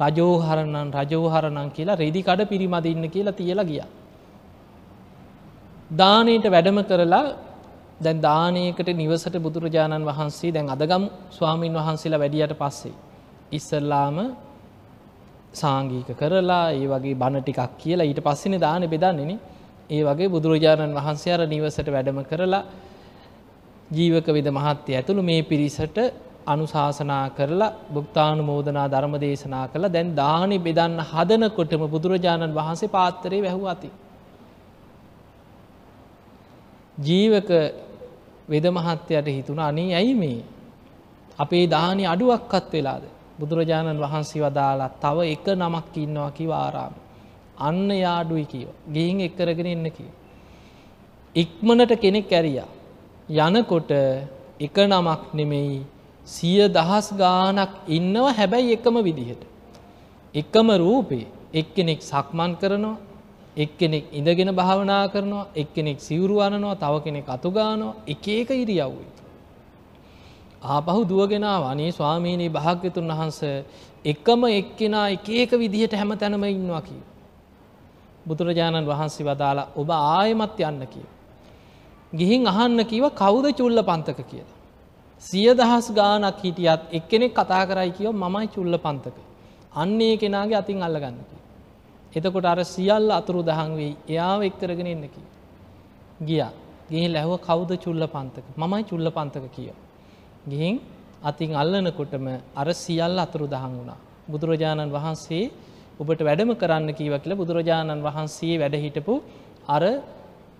[0.00, 3.84] රජෝහරණන් රජෝහරණන් කියලා රෙදිකඩ පිරිමදින්න කියලා තියලා ගිය.
[5.90, 7.36] දානයට වැඩම කරලා
[8.00, 12.92] දැන් දානයකට නිවසට බුදුරජාණන් වහන්සේ දැන් අදගම් ස්වාමීන් වහන්සේලා වැඩියට පස්සේ.
[13.52, 14.16] ඉස්සල්ලාම
[15.52, 19.40] සාංගීක කරලා ඒ වගේ බණ ටිකක් කියලා ඊට පස්සෙන දාන බෙදන්නෙන
[19.90, 22.64] ඒ වගේ බුදුරජාණන් වහන්සේ අර නිවසට වැඩම කරලා
[23.90, 25.98] ජීවක විද මහත්ය ඇතුළු මේ පිරිසට
[26.46, 33.90] අනුශාසනා කරලා බුක්තානුමෝදනා ධර්ම දේශනා කළ දැන් දානි බෙදන්න හදනකොටම බුදුරජාණන් වහන්සේ පාත්තරේ වැැහු අති.
[36.98, 37.50] ජීවක
[38.48, 40.44] වෙද මහත්තයට හිතුන අනේ ඇයි මේ
[41.38, 43.04] අපේ දානි අඩුවක්කත් වෙලාද
[43.38, 46.94] බුදුරජාණන් වහන්සේ වදාලා තව එක නමක් ඉන්නවා කිව ආරාම.
[47.58, 48.68] අන්න යාඩුයි කියව.
[48.92, 50.10] ගිහින් එක්කරගෙන එන්න කිය.
[51.34, 52.68] ඉක්මනට කෙනෙක් ඇරියා.
[53.28, 53.90] යනකොට
[54.60, 55.80] එක නමක් නෙමෙයි
[56.26, 59.42] සිය දහස් ගානක් ඉන්නව හැබැයි එකම විදිහට.
[60.34, 62.96] එකම රූපේ එක්කෙනෙක් සක්මන් කරනවා
[63.56, 69.10] එක්කෙනෙක් ඉඳගෙන භාවනා කරනවා එක්කෙනෙක් සිවුරු අනනවා තව කෙනෙක් අතුගානවා එක එක ඉරියව්වේ.
[70.66, 73.40] ආපහු දුවගෙනාව අනේ ස්වාමීනී භාග්‍යතුන් වහන්ස
[74.04, 77.02] එකම එක්කෙනා එක ඒක විදිහට හැම තැනම ඉන්නවා කිය.
[78.26, 81.06] බුදුරජාණන් වහන්සේ වදාලා ඔබ ආයමත් යන්න කිය.
[82.12, 84.58] ගිහින් අහන්න කිව කවුද චුල්ල පන්තක කියලා.
[85.22, 89.16] සිය දහස් ගානක් හිටියත් එක්කෙනෙක් කතා කරයි කියව මමයි චුල්ල පන්තක.
[89.74, 91.43] අන්නේ කෙනාගේ අතින් අල්ලගන්න කිය.
[92.14, 95.22] එතකොට අර සියල්ල අතුරු දහන් වෙයි එයාව එක්කරගෙන එන්නකි.
[96.20, 96.42] ගිය
[96.90, 99.78] ගේ ලැහව කවුද චුල්ල පන්තක මමයි චුල්ල පන්තක කියෝ.
[100.46, 100.74] ගිහින්
[101.22, 104.00] අතින් අල්ලනකොටම අර සියල්ල අතුරු දහන් වුණා.
[104.26, 105.44] බුදුරජාණන් වහන්සේ
[105.96, 109.14] ඔබට වැඩම කරන්න කීව කියල බුදුරජාණන් වහන්සේ වැඩ හිටපු
[109.68, 109.84] අර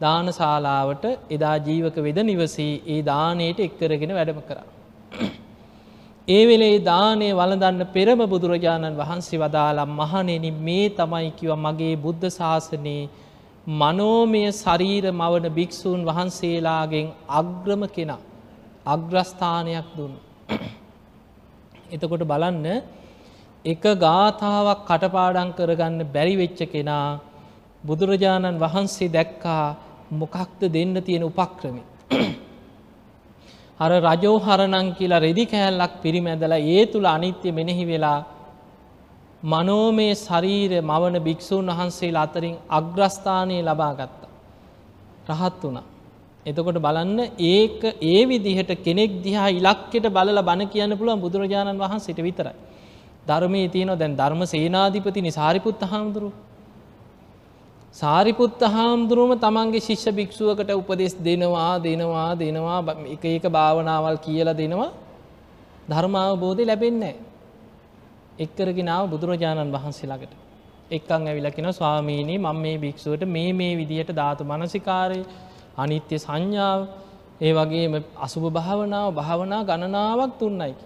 [0.01, 4.67] දානශාලාවට එදා ජීවක වෙද නිවසේ ඒ දානයට එක්කරගෙන වැඩම කරා.
[6.29, 13.11] ඒ වෙලේ දානය වලදන්න පෙරම බුදුරජාණන් වහන්සේ වදාලා මහනෙන මේ තමයි කිව මගේ බුද්ධ ශාසනයේ
[13.73, 18.23] මනෝමය ශරීර මවන භික්‍ෂූන් වහන්සේලාගෙන් අග්‍රම කෙනා
[18.87, 20.15] අග්‍රස්ථානයක් දුන්න.
[21.91, 22.67] එතකොට බලන්න
[23.65, 27.09] එක ගාථාවක් කටපාඩන් කරගන්න බැරිවෙච්ච කෙනා
[27.85, 29.65] බුදුරජාණන් වහන්සේ දැක්කා
[30.13, 31.83] මොකක්ද දෙන්න තියෙන උපක්‍රමි.
[33.81, 38.19] අර රජෝහරණං කියලා රෙදි කෑල්ලක් පිරිමැදලා ඒ තුළ අනිත්‍ය මෙනෙහි වෙලා
[39.45, 44.31] මනෝමය ශරීර මවන භික්‍ෂූන් වහන්සේලා අතරින් අග්‍රස්ථානය ලබා ගත්තා.
[45.31, 45.85] රහත් වුණා.
[46.47, 52.55] එතකොට බලන්න ඒක ඒ විදිහට කෙනෙක් දිහා ඉලක්කෙට බලල බණ කියන්න පුළුවන් බුදුරජාණන් වහන්සේට විතරයි.
[53.27, 56.33] ධර්මය තියනවා දැන් ධර්ම සේනාධිපතිනි සාරිපුත්ත හාමුදුරුව
[57.95, 64.91] සාරිපුත්ත හාමුදුරුවම තමන්ගේ ශිෂ්‍ය භික්ෂුවකට උපදෙස් දෙනවා දෙනවා දෙනවා එක ඒක භාවනාවල් කියලා දෙනවා
[65.89, 67.15] ධර්මාවබෝධය ලැබෙන්නේ.
[68.37, 70.33] එක්කරගෙනාව බුදුරජාණන් වහන්සේ ළඟට.
[70.91, 75.21] එක්කං ඇවිලකින ස්වාමීනී මං මේ භික්ෂුවට මේ මේ විදිහට ධාතු මනසිකාරය
[75.77, 76.81] අනිත්‍ය සංඥාව
[77.41, 80.85] ඒ වගේම අසුභ භාවනාව භාවනා ගණනාවක් තුන්නයිකි.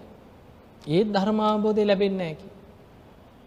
[0.87, 2.47] ඒත් ධර්මාබෝධය ලැබෙන්න ඇකි.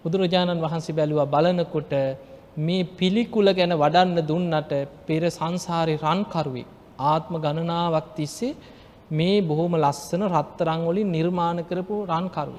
[0.04, 1.92] බුදුරජාණන් වහන්සේ බැලුව බලනකොට
[2.56, 4.72] මේ පිළිකුල ගැන වඩන්න දුන්නට
[5.06, 6.66] පෙර සංසාරය රන්කරුවේ
[7.02, 8.56] ආත්ම ගණනාවක් තිස්සේ
[9.10, 12.56] මේ බොහොම ලස්සන රත්තරංවලින් නිර්මාණ කරපු රන්කරුව.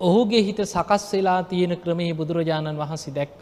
[0.00, 3.40] ඔහුගේ හිත සකස් වෙලා තියෙන ක්‍රමේ බුදුරජාණන් වහන්සේ දැක්ක.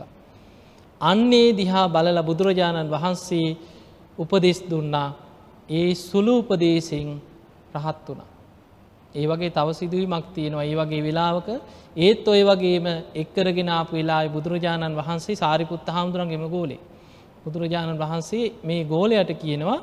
[1.00, 3.56] අන්නේ දිහා බලල බුදුරජාණන් වහන්සේ
[4.18, 5.08] උපදෙස් දුන්නා
[5.70, 7.10] ඒ සුළු උපදේශයෙන්
[7.74, 8.35] රහත් වුණා.
[9.16, 11.48] ඒ වගේ තව සිදුවීමක් තියෙනවා ඒ වගේ වෙලාවක
[11.98, 16.80] ඒත් ඔය වගේම එක්කරගෙන ආපු වෙලායි බුදුරජාණන් වහන්සේ සාරිපුත්ත හාමුදුරන්ගෙම ගෝලේ.
[17.44, 19.78] බුදුරජාණන් වහන්සේ මේ ගෝලයට කියනවා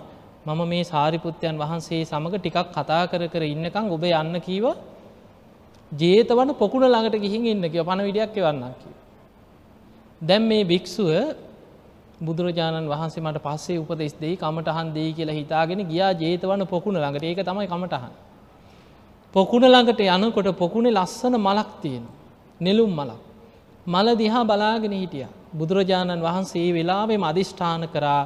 [0.46, 4.66] මම මේ සාරිපුත්තයන් වහන්සේ සමඟ ටිකක් කතා කර කර ඉන්නකං ඔබ යන්න කීව
[5.92, 8.94] ජේතවන පොකුණ ළඟට ගිහින් ඉන්න කිය පණ විඩියක් එවන්නම් කිය.
[10.22, 11.10] දැම් මේ භික්‍ෂුව
[12.22, 17.42] බුදුරජාණන් වහන්සේ මට පස්සේ උපදෙස් දෙයි කමටහන් දෙයි කියලා හිතාගෙන ගියා ජේතවන පොකුණ ළඟට ඒක
[17.42, 18.14] තමයි කමටහන්.
[19.34, 22.04] පොකුණ ළඟට යනකොට පොකුණේ ලස්සන මලක් තියෙන.
[22.62, 23.22] නෙලුම් මලක්.
[23.88, 25.28] මල දිහා බලාගෙන හිටිය.
[25.54, 28.22] බුදුරජාණන් වහන්සේ වෙලාවේ මධිෂ්ඨාන කරා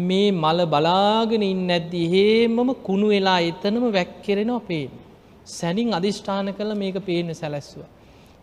[0.00, 4.92] මේ මල බලාගෙන ඉන්න ඇද්දි හේමම කුණු වෙලා එතනම වැක්කෙරෙනවා පේන.
[5.46, 7.80] සැනින් අධිෂ්ඨාන කළ මේක පේන සැලැස්ව.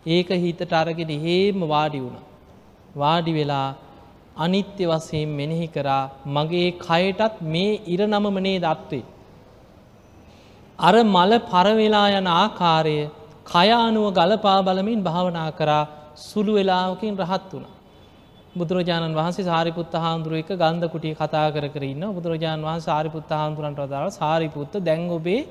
[0.05, 2.19] ඒක හිතට අරගෙන හේම වාඩි වුණ.
[2.95, 3.69] වාඩි වෙලා
[4.37, 9.03] අනිත්‍ය වසයෙන් මෙනෙහි කරා මගේ කයටත් මේ ඉරනමමනේ දත්වේ.
[10.81, 12.97] අර මල පරවෙලා යන ආකාරය
[13.45, 15.83] කයානුව ගලපා බලමින් භාවනා කරා
[16.19, 17.67] සුළු වෙලාවකින් රහත් වුණ.
[18.53, 24.09] බුදුරජාණන් වහන්සේ සාරිපුත්ත හාමුදුරුව එක ගන්ධ කුටිය කතා කර කරන්න බුදුරජාණන් වහන් සාරිපුත්ත හාමුදුරන්ට දාව
[24.11, 25.41] සාරිපුත්ත දැන් ඔබේ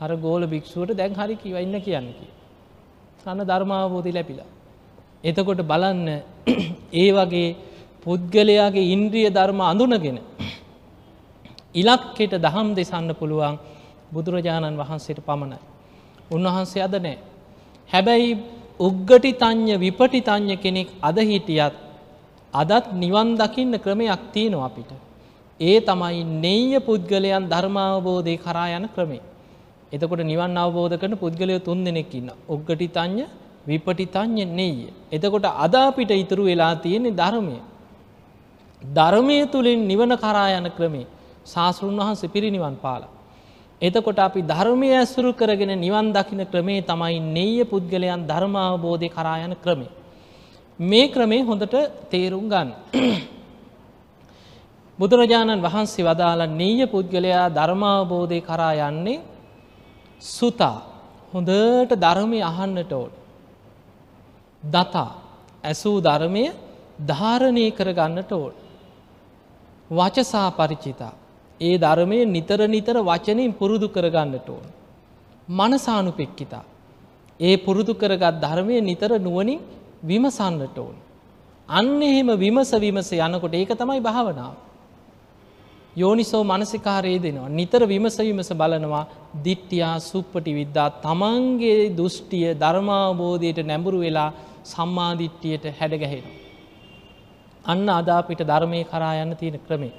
[0.00, 2.26] අර ගෝල භික්ෂුවට දැන් හරි කිවන්න කියන්නකි.
[3.26, 4.50] අන්න ධර්මාවබෝධි ලැපිලා.
[5.24, 6.08] එතකොට බලන්න
[6.94, 7.56] ඒ වගේ
[8.02, 10.18] පුද්ගලයාගේ ඉන්ද්‍රිය ධර්ම අඳුනගෙන
[11.80, 13.56] ඉලක්කෙට දහම් දෙසන්න පුළුවන්
[14.14, 15.58] බුදුරජාණන් වහන්සේට පමණයි.
[16.30, 17.18] උන්වහන්සේ අද නෑ.
[17.90, 18.30] හැබැයි
[18.80, 21.74] උග්ගටි තඥ විපටි තඥ කෙනෙක් අද හිටියත්
[22.52, 24.90] අදත් නිවන් දකින්න ක්‍රමයක් තියෙනවා අපිට.
[25.60, 29.22] ඒ තමයි නෙය්‍ය පුද්ගලයන් ධර්මාවබෝධය කරා යන ක්‍රමේ.
[29.92, 32.30] එතකොට නිවන් අවබෝධ කරන පුද්ගලය තුන් දෙනෙක් ඉන්න.
[32.48, 33.26] ඔග්ගටි තඤ්ඤ,
[33.66, 34.90] විපටි තඤ්ඤ, නෙය්‍ය.
[35.12, 37.58] එතකොට අද අපිට ඉතුරු වෙලා තියෙන්නේ ධර්මය.
[38.82, 41.06] ධර්මය තුලින් නිවන කරා යන ක්‍රමේ
[41.44, 43.13] සාස්ෘන් වහන්සේ පිරිනිවන් පාලා.
[43.82, 49.90] එතකොට අපි ධර්මය ඇසුරු කරගෙන නිවන් දකින ක්‍රමේ තමයි නෙය්‍ය පුද්ගලයන් ධර්මාවබෝධය කරා යන ක්‍රමේ.
[50.78, 51.74] මේ ක්‍රමේ හොඳට
[52.10, 52.72] තේරුම් ගන්න.
[54.98, 59.22] බුදුරජාණන් වහන්සේ වදාළ නීය පුද්ගලයා ධර්මාවබෝධය කරා යන්නේ
[60.20, 60.78] සුතා
[61.32, 63.10] හොඳට ධර්මය අහන්නට ඕන.
[64.62, 65.10] දතා
[65.64, 66.44] ඇසූ ධර්මය
[67.00, 68.54] ධාරණය කර ගන්නට ඕන.
[69.90, 71.23] වචසා පරිචිතා.
[71.60, 74.66] ඒ ධර්මය නිතර නිතර වචනයෙන් පුරුදු කරගන්නට ඕන.
[75.48, 76.64] මනසානුපෙක්කිතා.
[77.40, 79.60] ඒ පුරුදු කරගත් ධර්මය නිතර නුවනින්
[80.02, 80.94] විමසන්නට ඕන.
[81.68, 84.54] අන්න එහෙම විමස විමස යනකොට ඒක තමයි භාවනාව.
[85.96, 87.48] යෝනිසෝ මනසිකාරයේ දෙනවා.
[87.50, 89.06] නිතර විමස විමස බලනවා
[89.44, 94.30] දිට්ටියා සුප්පටි විද්දා තමන්ගේ දෘෂ්ටිය ධර්මාවබෝධයට නැඹුරු වෙලා
[94.64, 96.24] සම්මාධිට්ටියට හැඩගැහෙන.
[97.64, 99.92] අන්න අදාපිට ධර්මය කරා යන්න තියෙන ක්‍රමේ.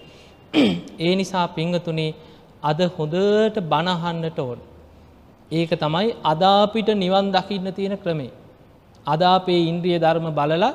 [0.99, 2.15] ඒ නිසා පිංහතුනේ
[2.63, 4.59] අද හොඳට බණහන්නට ඕන.
[5.51, 8.31] ඒක තමයි අදාපිට නිවන් දකින්න තියෙන ක්‍රමේ.
[9.05, 10.73] අදාපේ ඉන්ද්‍රිය ධර්ම බලලා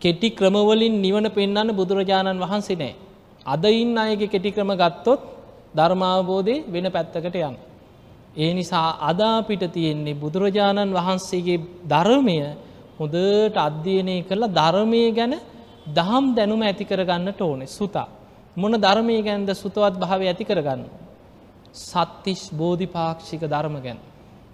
[0.00, 2.94] කෙටි ක්‍රමවලින් නිවන පෙන්න්න බුදුරජාණන් වහන්සේ නෑ.
[3.46, 5.20] අද ඉන්න අයගේ කෙටි ක්‍රම ගත්තොත්
[5.74, 7.56] ධර්මාවබෝධය වෙන පැත්තකට යන.
[8.36, 12.38] ඒ නිසා අදාපිට තියෙන්නේ බුදුරජාණන් වහන්සේගේ ධර්මය
[12.98, 15.34] හොඳට අධ්‍යයනය කරලා ධර්මය ගැන
[15.88, 18.08] දහම් දැනුම ඇති කරගන්නට ඕනේ සුතා.
[18.58, 20.82] මොන ධර්මය ගැන්ද සුතවත් භාව ඇති කරගන්න.
[21.80, 23.98] සත්තිස් බෝධිපාක්ෂික ධර්ම ගැන.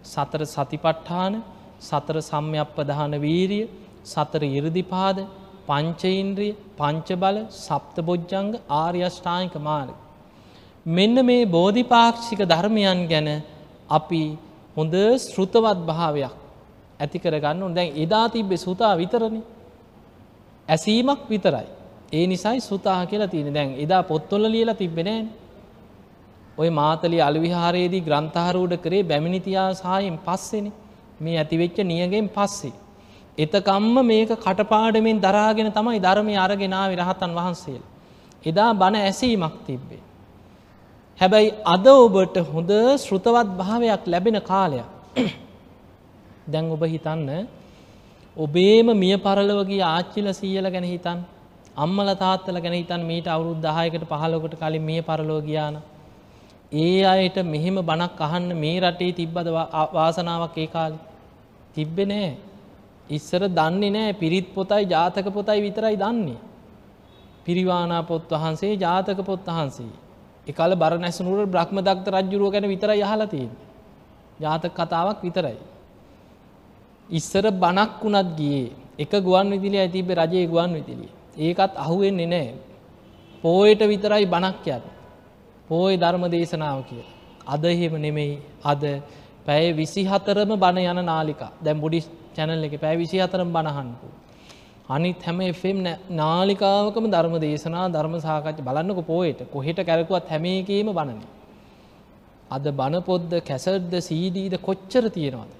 [0.04, 1.34] සතර සතිපට්ඨාන
[1.80, 3.64] සතර සම්යප්පදහන වීරිය
[4.04, 5.18] සතර ඉරදිපාද
[5.68, 9.94] පංචයින්ද්‍රිය පංච බල සප්ත බොජ්ජංග ආර්යෂ්ඨායික මාර්ග.
[10.86, 13.28] මෙන්න මේ බෝධිපාක්ෂික ධර්මයන් ගැන
[13.90, 14.22] අපි
[14.76, 16.34] හොඳ ශෘතවත් භාවයක්
[17.00, 19.36] ඇති කරගන්න දැන් එදා තිබ්බේ සුතා විතරණ
[20.68, 21.68] ඇසීමක් විතරයි.
[22.14, 25.26] ඒ නිසයි සුතා කියලා තියෙන දැන් එදා පොත්තොල්ල ලියලා තිබෙනෑන්
[26.58, 30.66] ඔය මාතලි අලවිහාරයේදී ග්‍රන්ථහරූඩ කරේ බැමිණිතියා සායෙන් පස්සෙන
[31.20, 32.72] මේ ඇතිවෙච්ච නියගෙන් පස්සේ.
[33.38, 37.82] එතකම්ම මේක කටපාඩමෙන් දරාගෙන තමයි ධර්මය අරගෙනාව රහතන් වහන්සේල්.
[38.44, 40.02] එදා බණ ඇසීමක් තිබ්බේ.
[41.18, 44.88] හැබැයි අද ඔබට හොඳ ශෘතවත් භාවයක් ලැබෙන කාලයක්.
[46.46, 47.28] දැන් ඔබ හිතන්න
[48.36, 51.18] ඔබේම මිය පරලවගේ ආච්චිල සීයල ගැන හිතන්
[51.76, 55.76] අම්මල තාත්තල ගැන හිතන් මීට අවුරුද් දහයකට පහලොකට කලින් මිය පරලෝගයාන.
[56.72, 59.48] ඒ අයට මෙහෙම බණක් අහන්න මේ රටේ තිබ්බද
[59.92, 60.98] වාසනාවක් ඒ කාලි.
[61.74, 62.36] තිබ්බෙ නෑ
[63.08, 66.38] ඉස්සර දන්නේ නෑ පිරිත් පොතයි ජාතක පොතයි විතරයි දන්නේ.
[67.44, 69.92] පිරිවානා පොත් වහන්සේ ජාතක පොත් වහන්සේ.
[70.46, 73.50] එකල බරනැසනුර බ්‍රහ්ම දක්ත රජ්ජුරුව ගැන විතරයි යහලතියෙන්.
[74.40, 75.58] ජාතක කතාවක් විතරයි.
[77.08, 81.23] ඉස්සර බණක් වුණත් ගියේ එක ගුවන් විදිලි ඇතිබ රජය ගුවන් විදිලිය.
[81.38, 82.54] ඒකත් අහුවෙන්නේ නෑ.
[83.44, 84.84] පෝයට විතරයි බණක් යත්.
[85.68, 87.04] පෝය ධර්ම දේශනාව කිය.
[87.46, 88.82] අද එහෙම නෙමෙයි අද
[89.46, 94.08] පැය විසි හතරම බණ යන නාලිකා දැම් බොඩිස් චැනල් එක පැෑ විසි අතරම් බණහන්පු.
[94.88, 95.78] අනිත් හැම එෆම්
[96.12, 101.20] නාලිකාවකම ධර්ම දේශනා ධර්ම සාකච්ච බලන්නක පෝයට කොහෙට කැරකුවත් හැමේකීම බණන.
[102.50, 105.52] අද බණපොද්ද කැසර්ද සීඩීද කොච්චර තියෙනවාද.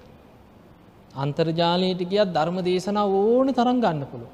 [1.15, 4.31] අන්තර්ජාලයට ගියත් ධර්ම දේශනා ඕන තරම් ගන්න පුළුව.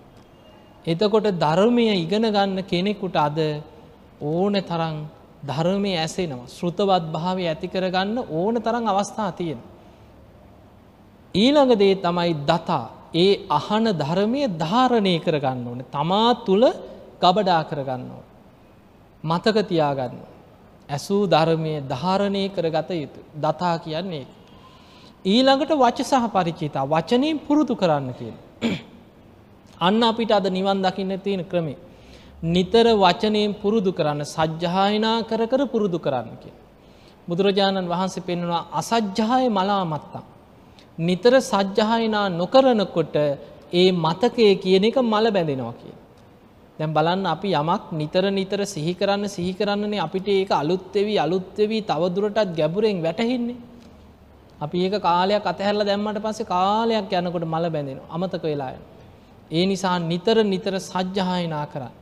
[0.85, 3.37] එතකොට ධර්මය ඉගෙන ගන්න කෙනෙකුට අද
[4.21, 4.95] ඕන තරං
[5.43, 9.59] ධර්මය ඇසෙනවා ශෘතවත් භාවය ඇති කරගන්න ඕන තරම් අවස්ථා තියෙන.
[11.35, 16.65] ඊළඟදේ තමයි දතා ඒ අහන ධර්මය ධාරණය කරගන්න ඕන තමා තුළ
[17.21, 18.25] ගබඩා කරගන්න ඕන.
[19.23, 20.17] මතකතියාගන්න.
[20.89, 24.25] ඇසූ ධර්මය ධාරණය කරගත යුතු දතා කියන්නේ.
[25.25, 28.35] ඊළඟට වච සහ පරිචිතා වචනයෙන් පුරුදු කරන්න කියන.
[29.81, 31.77] අන්න අපිට අද නිවන් දකින්න තියෙන ක්‍රමේ.
[32.45, 36.53] නිතර වචනයෙන් පුරුදු කරන්න සජ්්‍යායනා කර කර පුරුදු කරන්න කිය.
[37.27, 40.23] බුදුරජාණන් වහන්සේ පෙන්වා අසජ්්‍යාය මලාමත්තා.
[40.99, 43.15] නිතර සජ්්‍යහයනා නොකරනකොට
[43.73, 45.93] ඒ මතකය කියන එක මල බැඳෙනවා කිය.
[46.79, 52.55] දැම් බලන්න අපි යමක් නිතර නිතර සිහි කරන්න සිහි කරන්නනේ අපිට ඒක අලුත්තෙවී අලුත්තෙවී තවදුරටත්
[52.57, 53.57] ගැබුරෙන් වැටහින්නේ.
[54.61, 58.75] අපි ඒක කාලයක් අතහැරල දැම්මට පස්සේ කාලයක් යනකොට මල බැඳෙන අමතක වෙලාය.
[59.51, 61.95] ඒ නිසා නිතර නිතර සජ්්‍යහයනා කරන්න.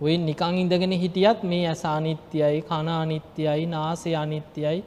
[0.00, 4.78] ඔය නිකං ඉඳගෙන හිටියත් මේ ඇස අනිත්‍යයි කනානිත්‍යයි නාසය අනිත්‍යයි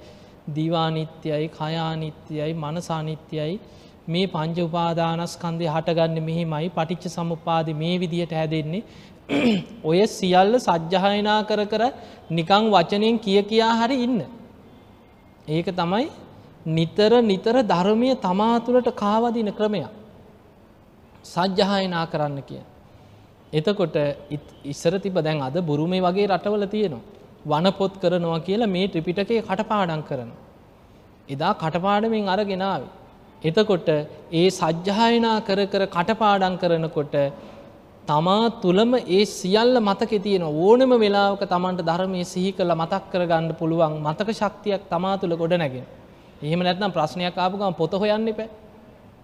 [0.50, 3.54] දිවානිත්‍යයි කයානිත්‍යයි මනසානිත්‍යයි
[4.08, 8.84] මේ පංච උපාදානස්කන්දය හටගන්න මෙහිමයි පටිච්ච සමුපාද මේ විදිහට හැදෙන්නේ
[9.84, 11.84] ඔය සියල්ල සජ්්‍යහයනා කර කර
[12.32, 14.19] නිකං වචනයෙන් කිය කියා හරි ඉන්න.
[15.47, 16.06] ඒක තමයි
[16.69, 20.00] නිතර නිතර ධර්මය තමා තුළට කාවදින ක්‍රමයක්.
[21.25, 22.62] සජ්්‍යහයනා කරන්න කිය.
[23.53, 23.95] එතකොට
[24.65, 27.01] ඉස්සර තිබ දැන් අද බුරුමේ වගේ රටවල තියෙනවා.
[27.45, 30.31] වනපොත් කරනවා කියලා මේ ත්‍රිපිටකේ කටපාඩන් කරන.
[31.29, 32.84] එදා කටපාඩමින් අර ගෙනාව.
[33.41, 33.89] එතකොට
[34.31, 37.15] ඒ සජ්්‍යායනා කර කර කටපාඩන් කරනකොට
[38.03, 43.97] තමා තුළම ඒ සියල්ල මතක තියෙන ඕනම වෙලාවක තමන්ට ධර්මය සිහි කළ මතක් කරගන්න පුළුවන්
[43.99, 45.86] මතක ශක්තියක් තමා තුළ ගොඩ නැගෙන.
[46.41, 48.49] එහෙම නැත්නම් ප්‍රශ්නයක් ආපුගම පොත හොයන්න එපෑ.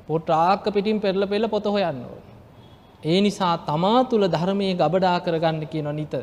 [0.07, 2.01] පොට ආක්ක පිටින් පෙරල පෙල්ල පොත හොයන්න.
[3.03, 6.13] ඒ නිසා තමා තුළ ධර්මය ගබඩා කරගන්න කියන නිත.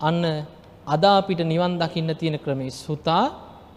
[0.00, 0.22] අන්න
[0.86, 3.24] අදා අපිට නිවන් දකින්න තියෙන ක්‍රමේ සුතා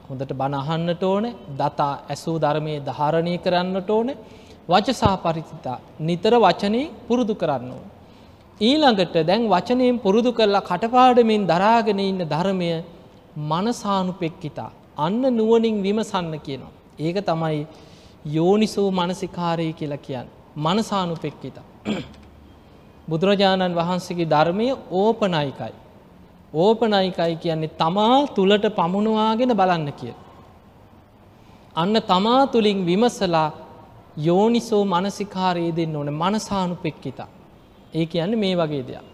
[0.09, 4.09] හොඳට බණහන්නට ඕන දතා ඇසූ ධර්මය ධාරණය කරන්නට ඕන
[4.69, 7.85] වචසා පරිතිතා නිතර වචනය පුරුදු කරන්න ඕන.
[8.61, 12.69] ඊළඟට දැන් වචනයෙන් පුරුදු කරලා කටපාඩමින් දරාගෙන ඉන්න ධර්මය
[13.49, 16.73] මනසානුපෙක්කිතා අන්න නුවනින් විමසන්න කියනවා.
[16.99, 17.67] ඒක තමයි
[18.25, 20.27] යෝනිසෝ මනසිකාරය කියලා කියන්න.
[20.55, 21.63] මනසානුපෙක්කිතා.
[23.09, 25.73] බුදුරජාණන් වහන්සේගේ ධර්මය ඕපනයිකයි.
[26.53, 30.13] ඕපනයිකයි කියන්නේ තමා තුළට පමුණවාගෙන බලන්න කිය.
[31.75, 33.51] අන්න තමා තුළින් විමසලා
[34.17, 37.27] යෝනිසෝ මනසිකාරයේ දෙන්න ඕන මනසානු පෙක්කිතා.
[37.93, 39.05] ඒ කියන්න මේ වගේ දෙයක්.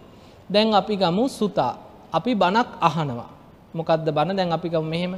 [0.53, 1.73] දැන් අපි ගමු සුතා
[2.13, 3.29] අපි බණක් අහනවා.
[3.73, 5.13] මොකක්ද බණ දැන් අපි ගම මෙහෙම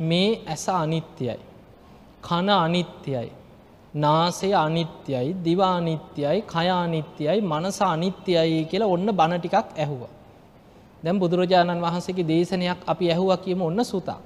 [0.00, 1.38] මේ ඇස අනිත්‍යයි.
[2.24, 3.30] කන අනිත්‍යයි.
[3.94, 10.02] නාසය අනිත්‍යයි දිවානිත්‍යයි කයානිත්‍යයි මනස අනිත්‍යයි කියලා ඔන්න බණ ටිකක් ඇහුව.
[11.02, 14.20] දැන් බුදුරජාණන් වහන්සේගේ දේශනයක් අපි ඇහුවා කියම ඔන්න සුතා.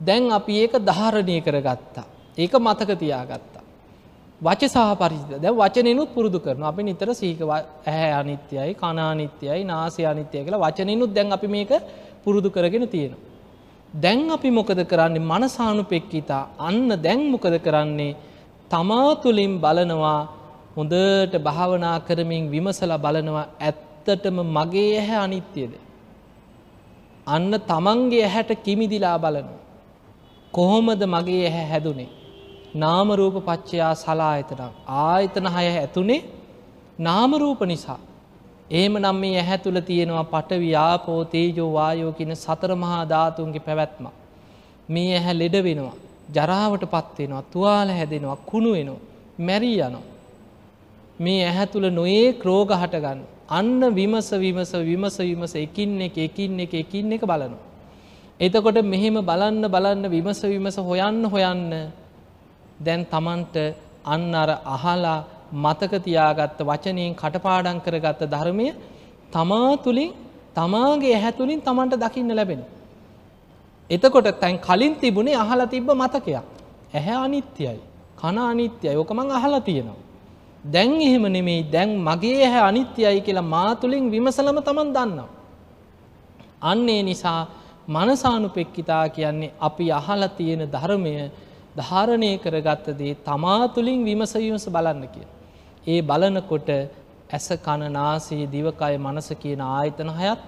[0.00, 2.06] දැන් අපි ඒක ධාරණය කරගත්තා.
[2.38, 3.62] ඒක මතක තියාගත්තා.
[4.40, 10.60] වචසා පරිචිත දැ වචනනුත් පුරුදු කරන අපි නිතර සීක ඇහැ අනිත්‍යයි කනානිත්‍යයි නාසය අනිත්‍යය කියලා
[10.60, 11.72] වචනනුත් දැන් අපි මේක
[12.24, 13.27] පුරුදු කරගෙන තියෙනවා.
[13.94, 18.16] දැන් අපි මොකද කරන්නේ මනසානු පෙක්කිතා අන්න දැන් මොකද කරන්නේ
[18.70, 20.20] තමා තුළින් බලනවා
[20.76, 25.72] හොඳට භාවනා කරමින් විමසල බලනවා ඇත් ඇත්තටම මගේ ඇහැ අනිත්‍යද.
[27.26, 29.54] අන්න තමන්ගේ ඇහැට කිමිදිලා බලනු.
[30.54, 32.10] කොහොමද මගේ ඇහැ හැදුනේ.
[32.74, 34.62] නාමරූප පච්චයා සලා එතන
[35.02, 36.20] ආයතන හය ඇතුනේ
[36.98, 38.00] නාමරූප නිසා.
[38.70, 44.06] ඒම නම් මේ ඇහැ තුළ තියෙනවා පට ව්‍යාපෝ තේජෝ වායෝ කියන සතර මහා ධාතුන්ගේ පැවැත්ම.
[44.88, 45.96] මේ ඇහැ ලෙඩ වෙනවා.
[46.34, 49.00] ජරාවට පත්වෙනවා තුවාල හැදෙනවා කුණු වෙනවා
[49.38, 50.02] මැරී යනවා.
[51.20, 56.74] මේ ඇහැ තුළ නොයේ ක්‍රෝග හටගන්න අන්න විමස විමස විමස විමස එකින් එක එකින් එක
[56.74, 57.64] එකින් එක බලනවා.
[58.40, 61.64] එතකොට මෙහෙම බලන්න බලන්න විමස විමස හොයන්න හොයන්න
[62.78, 63.56] දැන් තමන්ට
[64.04, 68.66] අන්න අර අහලා මතක තියාගත්ත වචනයෙන් කටපාඩන් කරගත්ත ධර්මය
[69.30, 70.12] තමා තුළින්
[70.54, 72.62] තමාගේ ඇහැ තුළින් තමන්ට දකින්න ලැබෙන.
[73.90, 76.44] එතකොට තැන් කලින් තිබුණේ අහලා තිබ්බ මතකයක්.
[76.94, 77.80] ඇහැ අනිත්‍යයි.
[78.16, 79.98] කන අනිත්‍යයි ඕකමං අහලා තියෙනවා.
[80.64, 85.28] දැන් එහෙම නෙමෙයි දැන් මගේ හැ අනිත්‍යයි කියලා මාතුළින් විමසලම තමන් දන්නවා.
[86.62, 87.46] අන්නේ නිසා
[87.88, 91.12] මනසානුපෙක්කිතා කියන්නේ අපි අහල තියෙන ධර්මය
[91.76, 95.26] ධාරණය කරගත්ත දේ තමා තුළින් විමස විමස බලන්න කිය.
[95.88, 96.68] ඒ බලනකොට
[97.30, 100.40] ඇස කණනාසේ දිවකය මනස කියන ආයතන හයත්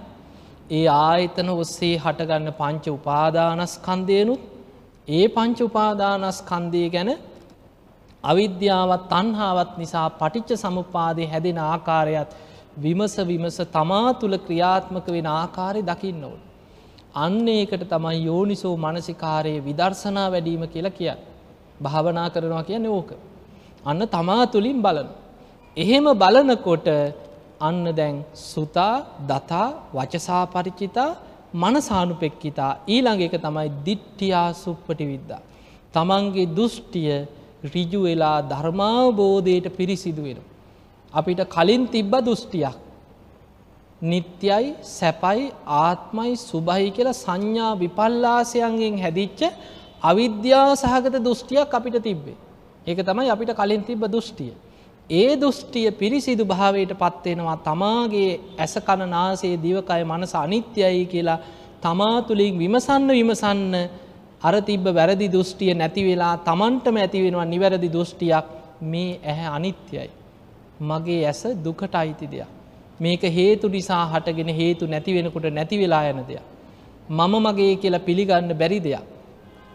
[0.69, 4.41] ඒ ආයතන ඔස්සේ හටගන්න පංච උපාදානස්කන්දයනුත්
[5.09, 7.11] ඒ පංච උපාදානස්කන්දය ගැන
[8.23, 12.31] අවිද්‍යාවත් තන්හාවත් නිසා පටිච්ච සමුපාදය හැදෙන ආකාරයත්
[12.77, 16.39] විමස විමස තමා තුළ ක්‍රියාත්මක වෙන ආකාරය දකින්න ඕල්.
[17.15, 21.11] අන්න ඒකට තමයි යෝනිසෝ මනසිකාරයේ විදර්ශනා වැඩීම කියලා කිය.
[21.83, 23.11] භාවනා කරනවා කියන ඕක.
[23.85, 25.09] අන්න තමා තුළින් බලන.
[25.77, 26.87] එහෙම බලනකොට
[27.59, 31.15] අන්න දැන් සුතා දතා වචසා පරිචිතා
[31.53, 35.41] මනසානුපෙක්කිතා ඊළඟ එක තමයි දිට්ටියා සුප්පටි විද්දා.
[35.93, 37.27] තමන්ගේ දුෘෂ්ටිය
[37.65, 40.39] රිජු වෙලා ධර්මාවබෝධයට පිරිසිදු වෙන.
[41.13, 42.75] අපිට කලින් තිබ්බ දෘෂ්ටියක්.
[44.01, 49.41] නිත්‍යයි සැපයි ආත්මයි සුභයි කියලා සංඥා විපල්ලාසයන්ගෙන් හැදිච්ච
[50.01, 52.37] අවිද්‍යා සහගත දෘෂ්ටියක් අපිට තිබ්බේ.
[52.87, 54.53] ඒක තමයි අපිට කලින් තිබ්බ දෘෂ්ටිය.
[55.11, 61.39] ඒ දෘෂ්ටිය පිරිසිදු භාවයට පත්වෙනවා තමාගේ ඇස කණනාසේ දිවකය මනස අනිත්‍යයි කියලා
[61.83, 63.75] තමා තුළින් විමසන්න විමසන්න
[64.41, 68.47] අර තිබ්බ වැරදි දෘෂ්ටිය නැති වෙලා තමන්ටම ඇති වෙනවා නිවැරදි දෘෂ්ටියක්
[68.83, 70.09] මේ ඇහැ අනිත්‍යයි.
[70.81, 72.49] මගේ ඇස දුකට අයිති දෙයක්.
[72.99, 76.45] මේක හේතු නිසා හටගෙන හේතු නැති වෙනකොට නැති වෙලා යන දෙයක්.
[77.09, 79.05] මම මගේ කියලා පිළිගන්න බැරි දෙයක්.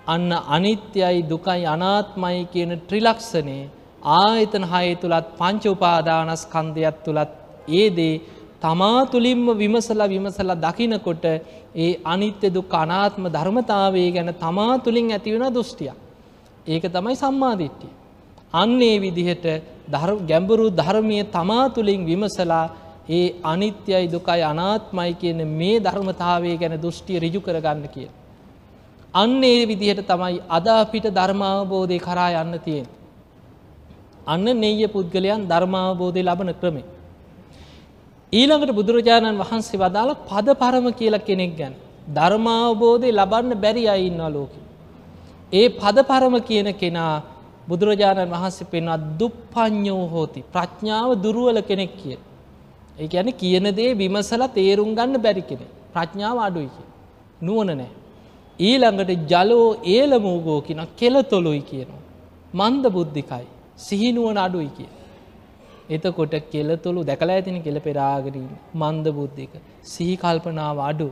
[0.07, 3.59] අන්න අනිත්‍යයි දුකයි අනාත්මයි කියන ත්‍රිලක්ෂණය
[4.07, 7.31] ආයතන හය තුළත් පංච උපාදානස්කන්දයක් තුළත්
[7.71, 8.15] ඒ දේ
[8.61, 11.25] තමා තුළින්ම විමසලා විමසලා දකිනකොට
[11.77, 15.93] ඒ අනිත්‍ය දුක් අනාත්ම ධර්මතාවය ගැන තමා තුළින් ඇතිවෙන දෘෂ්ටිය.
[16.67, 17.93] ඒක තමයි සම්මාධිට්ටිය.
[18.55, 19.47] අන්නේ විදිහට
[20.23, 22.67] ගැඹුරු ධර්මය තමා තුළින් විමසලා
[23.09, 28.09] ඒ අනිත්‍යයි දුකයි අනාත්මයි කියන මේ ධර්මතාවය ගැන දෘෂ්ටිය රිජු කරගන්න කිය.
[29.15, 32.87] අන්න ඒ විදිහට තමයි අද අපිට ධර්මාවබෝධය කරා යන්න තියෙන්.
[34.27, 36.87] අන්න නෙය පුද්ගලයන් ධර්මාවබෝධය ලබන ක්‍රමේ.
[38.33, 41.75] ඊළඟට බුදුරජාණන් වහන්සේ වදාළ පද පරම කියලා කෙනෙක් ගැන.
[42.09, 44.53] ධර්මාවබෝධය ලබන්න බැරි අයින්නවා ලෝක.
[45.53, 47.15] ඒ පද පරම කියන කෙනා
[47.69, 52.19] බුදුරජාණන් වහන්සේ පෙන්වත් දුප්පඥෝ හෝති ප්‍රඥාව දුරුවල කෙනෙක් කිය.
[52.99, 56.89] ඒ ඇන කියන දේ විමසල තේරුම් ගන්න බැරි කෙනෙ ප්‍රඥාව අඩුයි කිය.
[57.43, 57.93] නුවන නෑ.
[58.59, 62.03] ඊළඟට ජලෝ ඒල මූගෝ කියන කෙලතොලොයි කියනවා.
[62.55, 63.47] මන්ද බුද්ධිකයි
[63.77, 64.91] සිහිනුවන අඩුයි කිය.
[65.91, 69.53] එතකොට කෙලතුළු දැකලා ඇතින කෙල පෙරාගරීම මන්ද බුද්ධික
[69.85, 71.09] සිහි කල්පනාව අඩු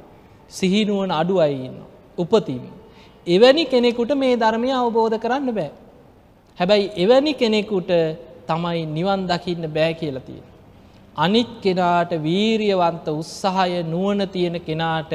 [0.51, 1.77] සිහිනුවන අඩු අයින්න
[2.19, 2.73] උපතිීම.
[3.27, 5.71] එවැනි කෙනෙකුට මේ ධර්මය අවබෝධ කරන්න බෑ.
[6.59, 7.93] හැබැයි එවැනි කෙනෙකුට
[8.47, 10.43] තමයි නිවන් දකින්න බෑ කියලතිය.
[11.17, 15.13] අනිත් කෙනාට වීරියවන්ත උත්සාහය නුවන තියෙන කෙනාට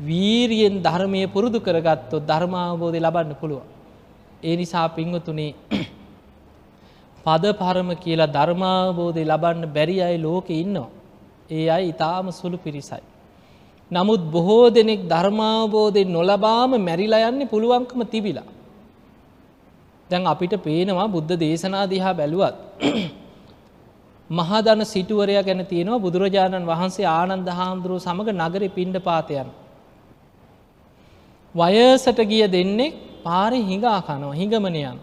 [0.00, 3.62] වීරියෙන් ධර්මය පුරුදු කරගත්තො ධර්මාවබෝධය ලබන්න පුළුව.
[4.42, 5.52] ඒ නිසා පිංහතුනේ
[7.26, 10.90] පද පරම කියලා ධර්මාවබෝධය ලබන්න බැරි අයි ලෝක ඉන්නවා.
[11.50, 13.04] ඒ අයි ඉතාම සුළු පිරිසයි.
[13.90, 18.48] නමුත් බොහෝ දෙනෙක් ධර්මාවබෝධය නොලබාම මැරිලා යන්නේ පුළුවන්කම තිබිලා.
[20.10, 22.56] දැන් අපිට පේනවා බුද්ධ දේශනා දිහා බැලුවත්.
[24.30, 29.48] මහදන සිටුවරයා ගැන තියෙනවා බුදුරජාණන් වහන්සේ ආනන්ද හාමුදුරුව සමඟ නගර පිණ්ඩ පාතයන්.
[31.54, 34.98] වයසට ගිය දෙන්නෙක් පාරි හිඟා කනවා හිඟමනයන්.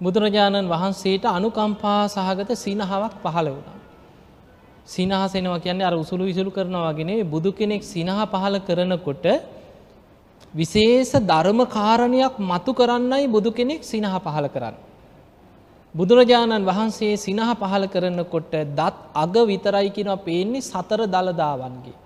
[0.00, 3.76] බුදුරජාණන් වහන්සේට අනුකම්පා සහගත සිනහාවක් පහළ වුණා.
[4.86, 9.26] සිනහසෙනවා කියන්නේ අර උසුළු විසුළු කරනවාගෙන බුදු කෙනෙක් සිනහ පහළ කරනකොට
[10.54, 14.76] විශේෂ ධර්ම කාරණයක් මතු කරන්නයි බුදු කෙනෙක් සිනහ පහළ කරන්න.
[15.94, 21.96] බුදුරජාණන් වහන්සේ සිනහ පහළ කරනකොට දත් අග විතරයි කියෙනවා පේන්නේ සතර දළදාවන්ගේ.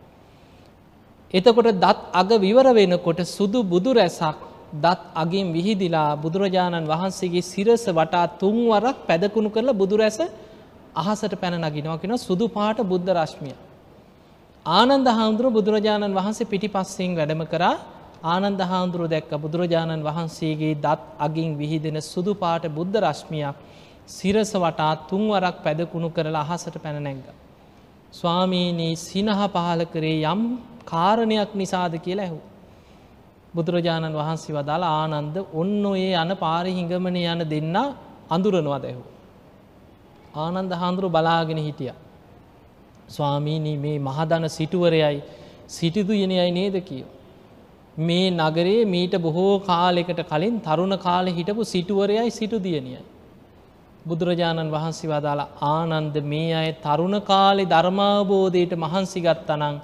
[1.34, 8.26] එතකොට දත් අග විවර වෙනකොට සුදු බුදු රැසක් දත් අගින් විහිදිලා බුදුරජාණන් වහන්සේගේ සිරස වටා
[8.38, 10.18] තුන්වරක් පැදකුණු කරලා බුදුරැස
[10.94, 13.56] අහසට පැන නගිනවා කෙන සුදු පාට බුද්ධ රශ්මිය.
[14.66, 17.74] ආනන්ද හාමුදුරුව බුදුරජාණන් වහන්සේ පිටි පස්සෙන් වැඩම කරා
[18.24, 23.56] ආනන්ද හාමුදුරුව දැක්ක බුදුරජාණන් වහන්සේගේ දත් අගින් විහිදෙන සුදු පාට බුද්ධ රශ්මියක්
[24.08, 27.22] සිරස වටා තුන්වරක් පැදකුණු කරලා අහසට පැන නැංග.
[28.12, 30.40] ස්වාමීනී සිනහ පහල කරේ යම්
[30.84, 32.38] කාරණයක් නිසාද කියලා ඇහු.
[33.55, 37.76] බුදුරජාණන් වහන්සේ වදාළ ආනන්ද ඔන්න ඔයේ යන පාරි හිඟමන යන දෙන්න
[38.30, 39.03] අඳුරනවා දැහු.
[40.36, 41.92] ආනන්ද හාන්දුරු බලාගෙන හිටිය.
[43.09, 45.22] ස්වාමීණී මේ මහදන සිටුවරයයි
[45.68, 47.11] සිටිදුයනයයි නේද කියෝ.
[47.98, 53.03] මේ නගරේ මීට බොහෝ කාලෙකට කලින් තරුණ කාලෙ හිටපු සිටුවරයයි සිටුදියනියයි.
[54.07, 59.80] බුදුරජාණන් වහන්සේ වදාලා ආනන්ද මේ අය තරුණ කාලෙ ධර්මාබෝධයට මහන්සිගත් අනං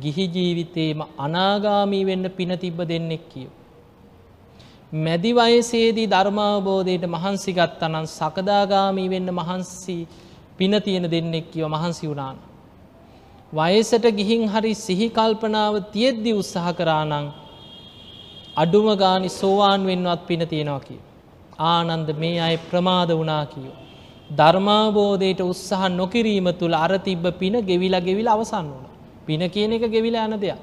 [0.00, 3.54] ගිහි ජීවිතේම අනාගාමී වෙන්න පින තිබ්බ දෙන්නෙක් කියෝ.
[4.94, 9.96] මැදි වයසේදී ධර්මාවබෝධයට මහන්සිගත් අනන් සකදාගාමී වෙන්න මහන්සි
[10.58, 12.36] පින තියෙන දෙන්නෙක් කියව මහන්සි වුණාන.
[13.52, 17.32] වයසට ගිහින් හරි සිහිකල්පනාව තියෙද්දි උත්සාහ කරානං
[18.56, 21.00] අඩුම ගානි සෝවාන් වෙන්නවත් පින තියෙනවා කිය.
[21.58, 23.76] ආනන්ද මේ අය ප්‍රමාද වනා කියෝ.
[24.30, 28.95] ධර්මාබෝධයට උත්සාහ නොකිරීම තුළ අර තිබ්බ පින ගෙවිලා ගෙවිල අවසන් වුණ.
[29.26, 30.60] පින කියන එක ගෙවිල යන දෙයක්.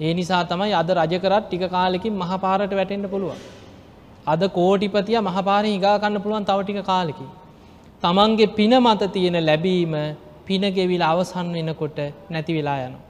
[0.00, 3.40] ඒ නිසා තමයි අද රජකරත් ටික කාලෙකින් මහපාරට වැටෙන්න්න පුළුවන්.
[4.26, 7.26] අද කෝටිපතිය මහපාර හිගාකන්න පුළුවන් තව ටික කාලෙකි.
[8.02, 9.94] තමන්ගේ පින මත තියෙන ලැබීම
[10.46, 11.98] පිනගෙවිල අවසන් වෙනකොට
[12.30, 13.04] නැති වෙලා යනවා.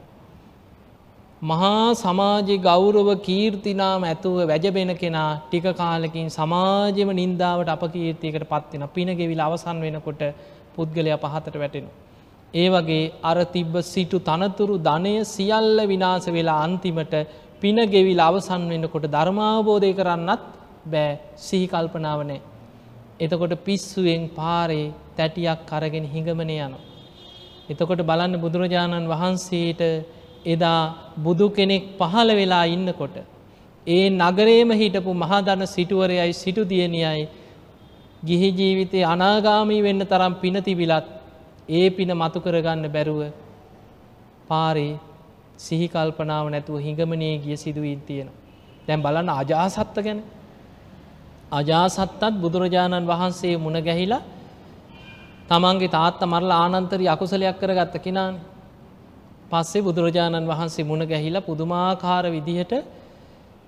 [1.41, 9.41] මහා සමාජ ගෞරව කීර්තිනාම ඇතුව වැජබෙන කෙනා ටික කාලකින් සමාජම නින්දාවට අප කීර්තියකට පත්වෙන පිනගෙවිල
[9.41, 10.21] අවසන් වෙනකොට
[10.75, 12.06] පුද්ගලය පහතට වැටෙනවා.
[12.53, 17.13] ඒ වගේ අර තිබ්බ සිටු තනතුරු ධනය සියල්ල විනාස වෙලා අන්තිමට
[17.61, 20.43] පින ගෙවිල් අවසන් වෙන්නකොට ධර්මාවබෝධය කරන්නත්
[20.85, 22.41] බෑ සිහිකල්පනාවනෑ.
[23.19, 26.83] එතකොට පිස්සුවෙන් පාරේ තැටියක් කරගෙන හිඟමන යනවා.
[27.69, 29.81] එතකොට බලන්න බුදුරජාණන් වහන්සේට
[30.45, 30.81] එදා
[31.17, 33.17] බුදු කෙනෙක් පහළ වෙලා ඉන්නකොට.
[33.87, 37.27] ඒ නගරේම හිටපු මහදන සිටුවරයයි සිටු දියනියයි
[38.23, 41.16] ගිහි ජීවිතය අනාගාමී වෙන්න තරම් පිනතිබිලත්
[41.69, 43.21] ඒ පින මතු කරගන්න බැරුව
[44.47, 44.99] පාරේ
[45.57, 48.29] සිහිකල්පනාව නැතුව හිඟමනය ගිය සිදුවීන් තියෙන.
[48.87, 50.19] දැන් බලන්න අජාසත්ත ගැන
[51.51, 54.21] අජාසත්තත් බුදුරජාණන් වහන්සේ මුණ ගැහිලා
[55.49, 58.35] තමන්ගේ තාත්ත මරලා ආනන්තරි අකුසලයක් කර ගත්ත කෙනාන්
[59.51, 62.73] පස්සේ බුදුරජාණන් වහන්සේ මුණ ගැහිලා පුදුමාකාර විදිහට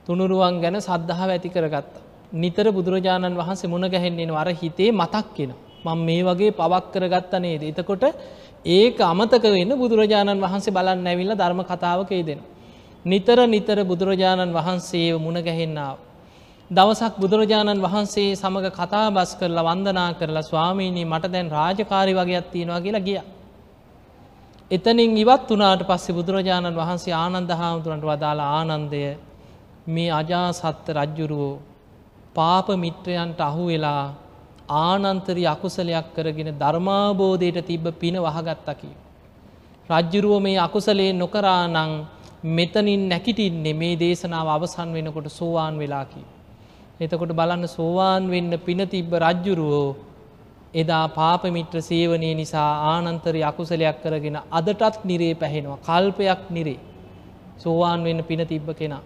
[0.06, 1.94] තුනුරුවන් ගැන සද්ධාව ඇති කරගත්ත.
[2.34, 5.52] නිතර බුදුරජාණන් වහන්සේ මුණ ගැහෙන්නේ වර හිතේ මතක් කෙන.
[5.86, 7.64] මං මේ වගේ පවක් කරගත්ත නේද.
[7.64, 8.04] එතකොට
[8.66, 12.40] ඒක අමතක වෙන්න බුදුරජාණන් වහන්සේ බලන්න ඇවිල්ල ධර්ම කතාවකේ දෙෙන.
[13.06, 15.98] නිතර නිතර බුදුරජාණන් වහන්සේ මුණ ගැහෙන්නාව.
[16.72, 22.82] දවසක් බුදුරජාණන් වහන්සේ සමඟ කතා බස් කරලා වන්දනා කරලා ස්වාමීණී මට දැන් රාජකාරි වගේයක් තියෙනවා
[22.82, 23.22] කියලා ගිය.
[24.72, 29.02] එතනින් ඉවත් වනාට පස්සේ බුදුරජාණන් වහන්සේ ආනන්ද හාමුදුරන්ට වදාලා ආනන්දය
[29.88, 31.62] මේ අජාසත්ත රජ්ජුරුවෝ
[32.36, 34.04] පාප මිත්‍රයන්ට අහු වෙලා
[34.70, 38.92] ආනන්තරි අකුසලයක් කරගෙන ධර්මාබෝධයට තිබ්බ පින වහගත්තකි.
[39.90, 41.92] රජ්ජුරුව මේ අකුසලේ නොකරා නං
[42.50, 46.22] මෙතනින් නැකිටින්නේ මේ දේශනාව අවසන් වෙනකොට සෝවාන් වෙලාකි.
[47.00, 49.90] එතකොට බලන්න සෝවාන් වෙන්න පින තිබ්බ රජ්ජුරුවෝ
[50.74, 56.80] එදා පාපමිත්‍ර සේවනය නිසා ආනන්තරය අකුසලයක් කරගෙන අදටත් නිරේ පැහෙනවා කල්පයක් නිරේ
[57.58, 59.04] සෝවාන් වෙන්න පින තිබ්බ කෙනා.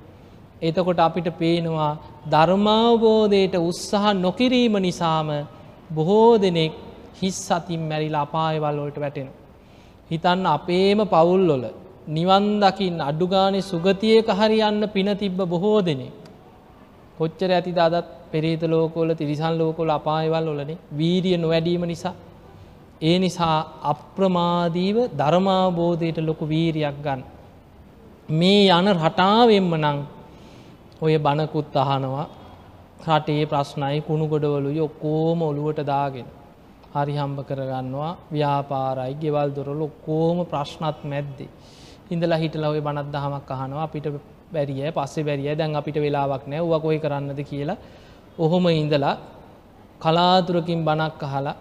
[0.63, 1.91] එතකොට අපිට පේනවා
[2.29, 5.29] ධර්මාවබෝධයට උත්සාහ නොකිරීම නිසාම
[5.89, 6.73] බොහෝ දෙනෙක්
[7.19, 9.29] හිස් සතින් මැරිලා අපායවල් වලට වැටෙන.
[10.11, 11.63] හිතන්න අපේම පවුල්ලොල
[12.07, 16.07] නිවන්දකින් අඩුගානෙ සුගතියක හරියන්න පින තිබ්බ බොහෝ දෙනෙ.
[17.17, 22.15] කොච්චර ඇති අදත් පෙරේත ලෝකෝල තිරිසන් ලෝකොල අපායවල් වලනේ වීරිය නොවැඩීම නිසා.
[23.01, 27.21] ඒ නිසා අප්‍රමාදීව ධර්මාබෝධයට ලොකු වීරියක් ගන්න.
[28.31, 29.97] මේ යන රටාවෙන්ම නං
[31.03, 32.27] ඔය බණකුත් අහනවා
[33.07, 36.27] රටේ ප්‍රශ්නයි කුණු ගොඩවලුයි ඔක්කෝම ඔළුවට දාගෙන.
[36.93, 41.49] හරි හම්බ කරගන්නවා ව්‍යාපාරයි ගෙවල් දොරල ඔක්කෝම ප්‍රශ්නත් මැද්දේ.
[42.11, 44.07] ඉඳලා හිටලා ඔය බණත් දහමක් අහනවා අපිට
[44.53, 47.77] බැරිය පස්සේ බැරිය දැන් අපිට වෙලාවක් නෑ වකොයි කරන්නද කියලා
[48.37, 49.15] ඔහොම ඉඳලා
[50.01, 51.55] කලාතුරකින් බණක් අහලා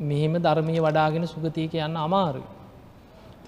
[0.00, 2.48] මෙහෙම ධර්මය වඩාගෙන සුගතියක යන්න අමාරුයි.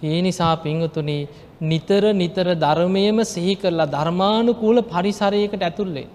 [0.03, 1.29] ඒ නිසා පිංහතුනේ
[1.63, 6.09] නිතර නිතර ධර්මයම සිහි කරලා ධර්මානුකූල පරිසරයකට ඇතුල්ලේ.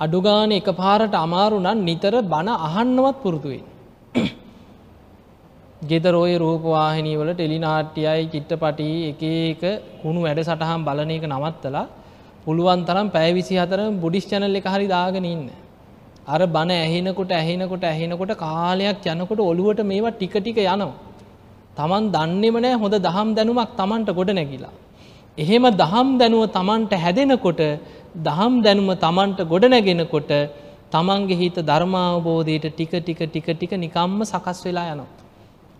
[0.00, 3.64] අඩුගාන එක පාරට අමාරුනන් නිතර බණ අහන්නවත් පුරුදුවෙන්.
[5.82, 9.62] ගෙදරෝය රූපවාහිනීවල ටෙලිනාට්‍යයයි චිට්ටපටි එක එක
[10.02, 11.86] කුණු වැඩ සටහම් බලන එක නවත්තලා
[12.44, 15.48] පුළුවන් තරම් පැවිසි හතර බුඩිස් චැනල් එක හරි දාගෙන ඉන්න.
[16.26, 20.92] අර බණ ඇහෙනකොට ඇහෙනකොට ඇහෙනකොට කාලයක් යනකොට ඔළුවට මේවා ටික ටික යනවා.
[21.76, 24.74] තමන් දන්නෙම නෑ හොඳ දහම් දැනුමක් තමන්ට ගොඩ නැගිලා.
[25.38, 27.62] එහෙම දහම් දැනුව තමන්ට හැදෙනකොට
[28.18, 30.32] දහම් දැනුම තමන්ට ගොඩනැගෙනකොට
[30.92, 35.10] තමන්ගේ හිත ධර්මාවබෝධයට ටික ටික ටික ටික නිකම්ම සකස් වෙලා යනවා.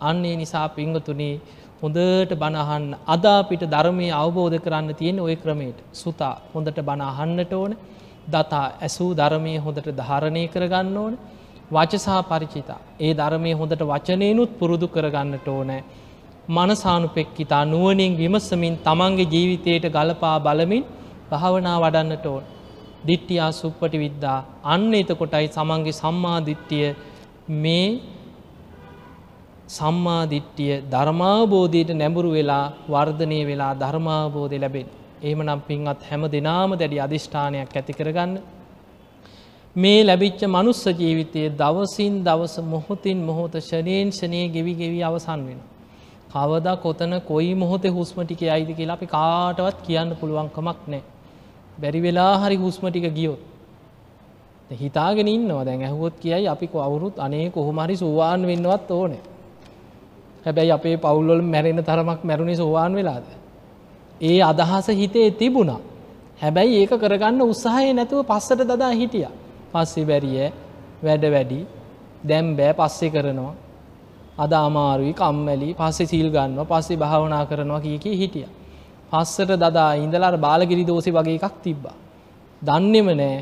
[0.00, 1.40] අන්නේ නිසා පිංගතුනේ
[1.82, 7.72] හොඳට බණහන්න අද අපිට ධර්මය අවබෝධ කරන්න තියෙන ඔය ක්‍රමයට සුතා හොඳට බණ අහන්නට ඕන
[8.26, 11.14] දතා ඇසූ ධර්මය හොඳට ධාරණය කරගන්න ඕන
[11.72, 12.80] වචසා පරිචිතා.
[13.00, 15.82] ඒ ධර්මය හොඳට වචනයනුත් පුරුදු කරගන්නට ඕනෑ.
[16.48, 20.84] මනසානුපෙක්කිතා නුවනින් විමසමින් තමන්ගේ ජීවිතයට ගලපා බලමින්
[21.30, 22.42] භාවනා වඩන්නට ඕන.
[23.06, 26.88] දිට්ටියා සුප්පටි විද්දා අන්න එතකොටයි සමන්ගේ සම්මාධිට්ටිය
[27.54, 27.86] මේ
[29.68, 34.88] සම්මාධිට්ටිය ධර්මාබෝධයට නැඹුරු වෙලා වර්ධනය වෙලා ධර්මාබෝධය ලැබෙන්.
[35.22, 38.32] ඒම නම් පින්වත් හැම දෙනාම දැඩි අධිෂ්ඨානයක් ඇති කරගන්න
[39.76, 45.60] මේ ලැබිච්ච මනුස්ස ජීවිතය දවසින් දවස මොහොතින් මොහොත ෂනයෙන් ෂනය ගෙවි ගෙවි අවසන් වෙන.
[46.30, 51.02] කවද කොතන කොයි මොහොත හුස්මටික අයිද කියලා අපි කාටවත් කියන්න පුළුවන්කමක් නෑ.
[51.80, 53.40] බැරි වෙලා හරි හුස්මටික ගියොත්.
[54.72, 59.12] හිතාගෙන ඉන්නවා දැන් ඇහුවොත් කියයි අපි අවුරුත් අනේ කොහොමහරි සුවාන් වෙන්නවත් ඕන.
[60.46, 63.24] හැබැයි අපේ පවුල්ලොල් මැරෙන තරමක් මැරුණි සෝවාන් වෙලාද.
[64.20, 65.80] ඒ අදහස හිතේ තිබුණා.
[66.42, 69.32] හැබැයි ඒක කරගන්න උත්සාහය නැතුව පස්සට දදා හිටියා.
[69.72, 70.48] පස්සේ බැරිය
[71.02, 71.60] වැඩ වැඩි
[72.24, 73.54] දැම් බෑ පස්සෙ කරනවා
[74.36, 78.48] අද අමාරුයි කම්මැලි පස්සේ සිල් ගන්න පස්සේ භාවනා කරනවා කියක හිටිය.
[79.12, 81.96] පස්සට දදා ඉඳලාර බාලගිරි දෝසි වගේ එකක් තිබ්බා.
[82.62, 83.36] දන්නෙම නෑ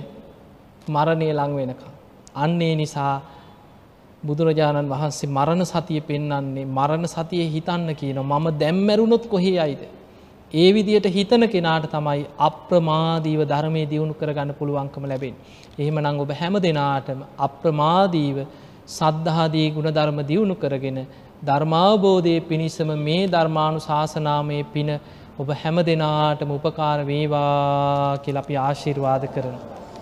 [0.89, 1.83] මරණය ලං වෙනක.
[2.35, 3.14] අන්නේ නිසා
[4.22, 9.83] බුදුරජාණන් වහන්සේ මරණ සතිය පෙන්න්නන්නේ මරණ සතිය හිතන්න කියන මම දැම්මැරුණොත් කොහේ අයිද.
[10.53, 15.35] ඒ විදියට හිතන කෙනාට තමයි අප්‍රමාදීව ධර්මය දියුණු කරගන්න පුළුවන්කම ලැබෙන්.
[15.79, 18.39] එහෙම නං ඔබ හැම දෙනාටම අප්‍රමාදීව
[18.89, 20.99] සද්ධාදී ගුණ ධර්ම දියුණු කරගෙන
[21.43, 24.91] ධර්මාවබෝධය පිණිසම මේ ධර්මානු ශාසනාමය පින
[25.39, 29.80] ඔබ හැම දෙනාටම උපකාර වේවා කියලපි ආශිර්වාද කරනවා.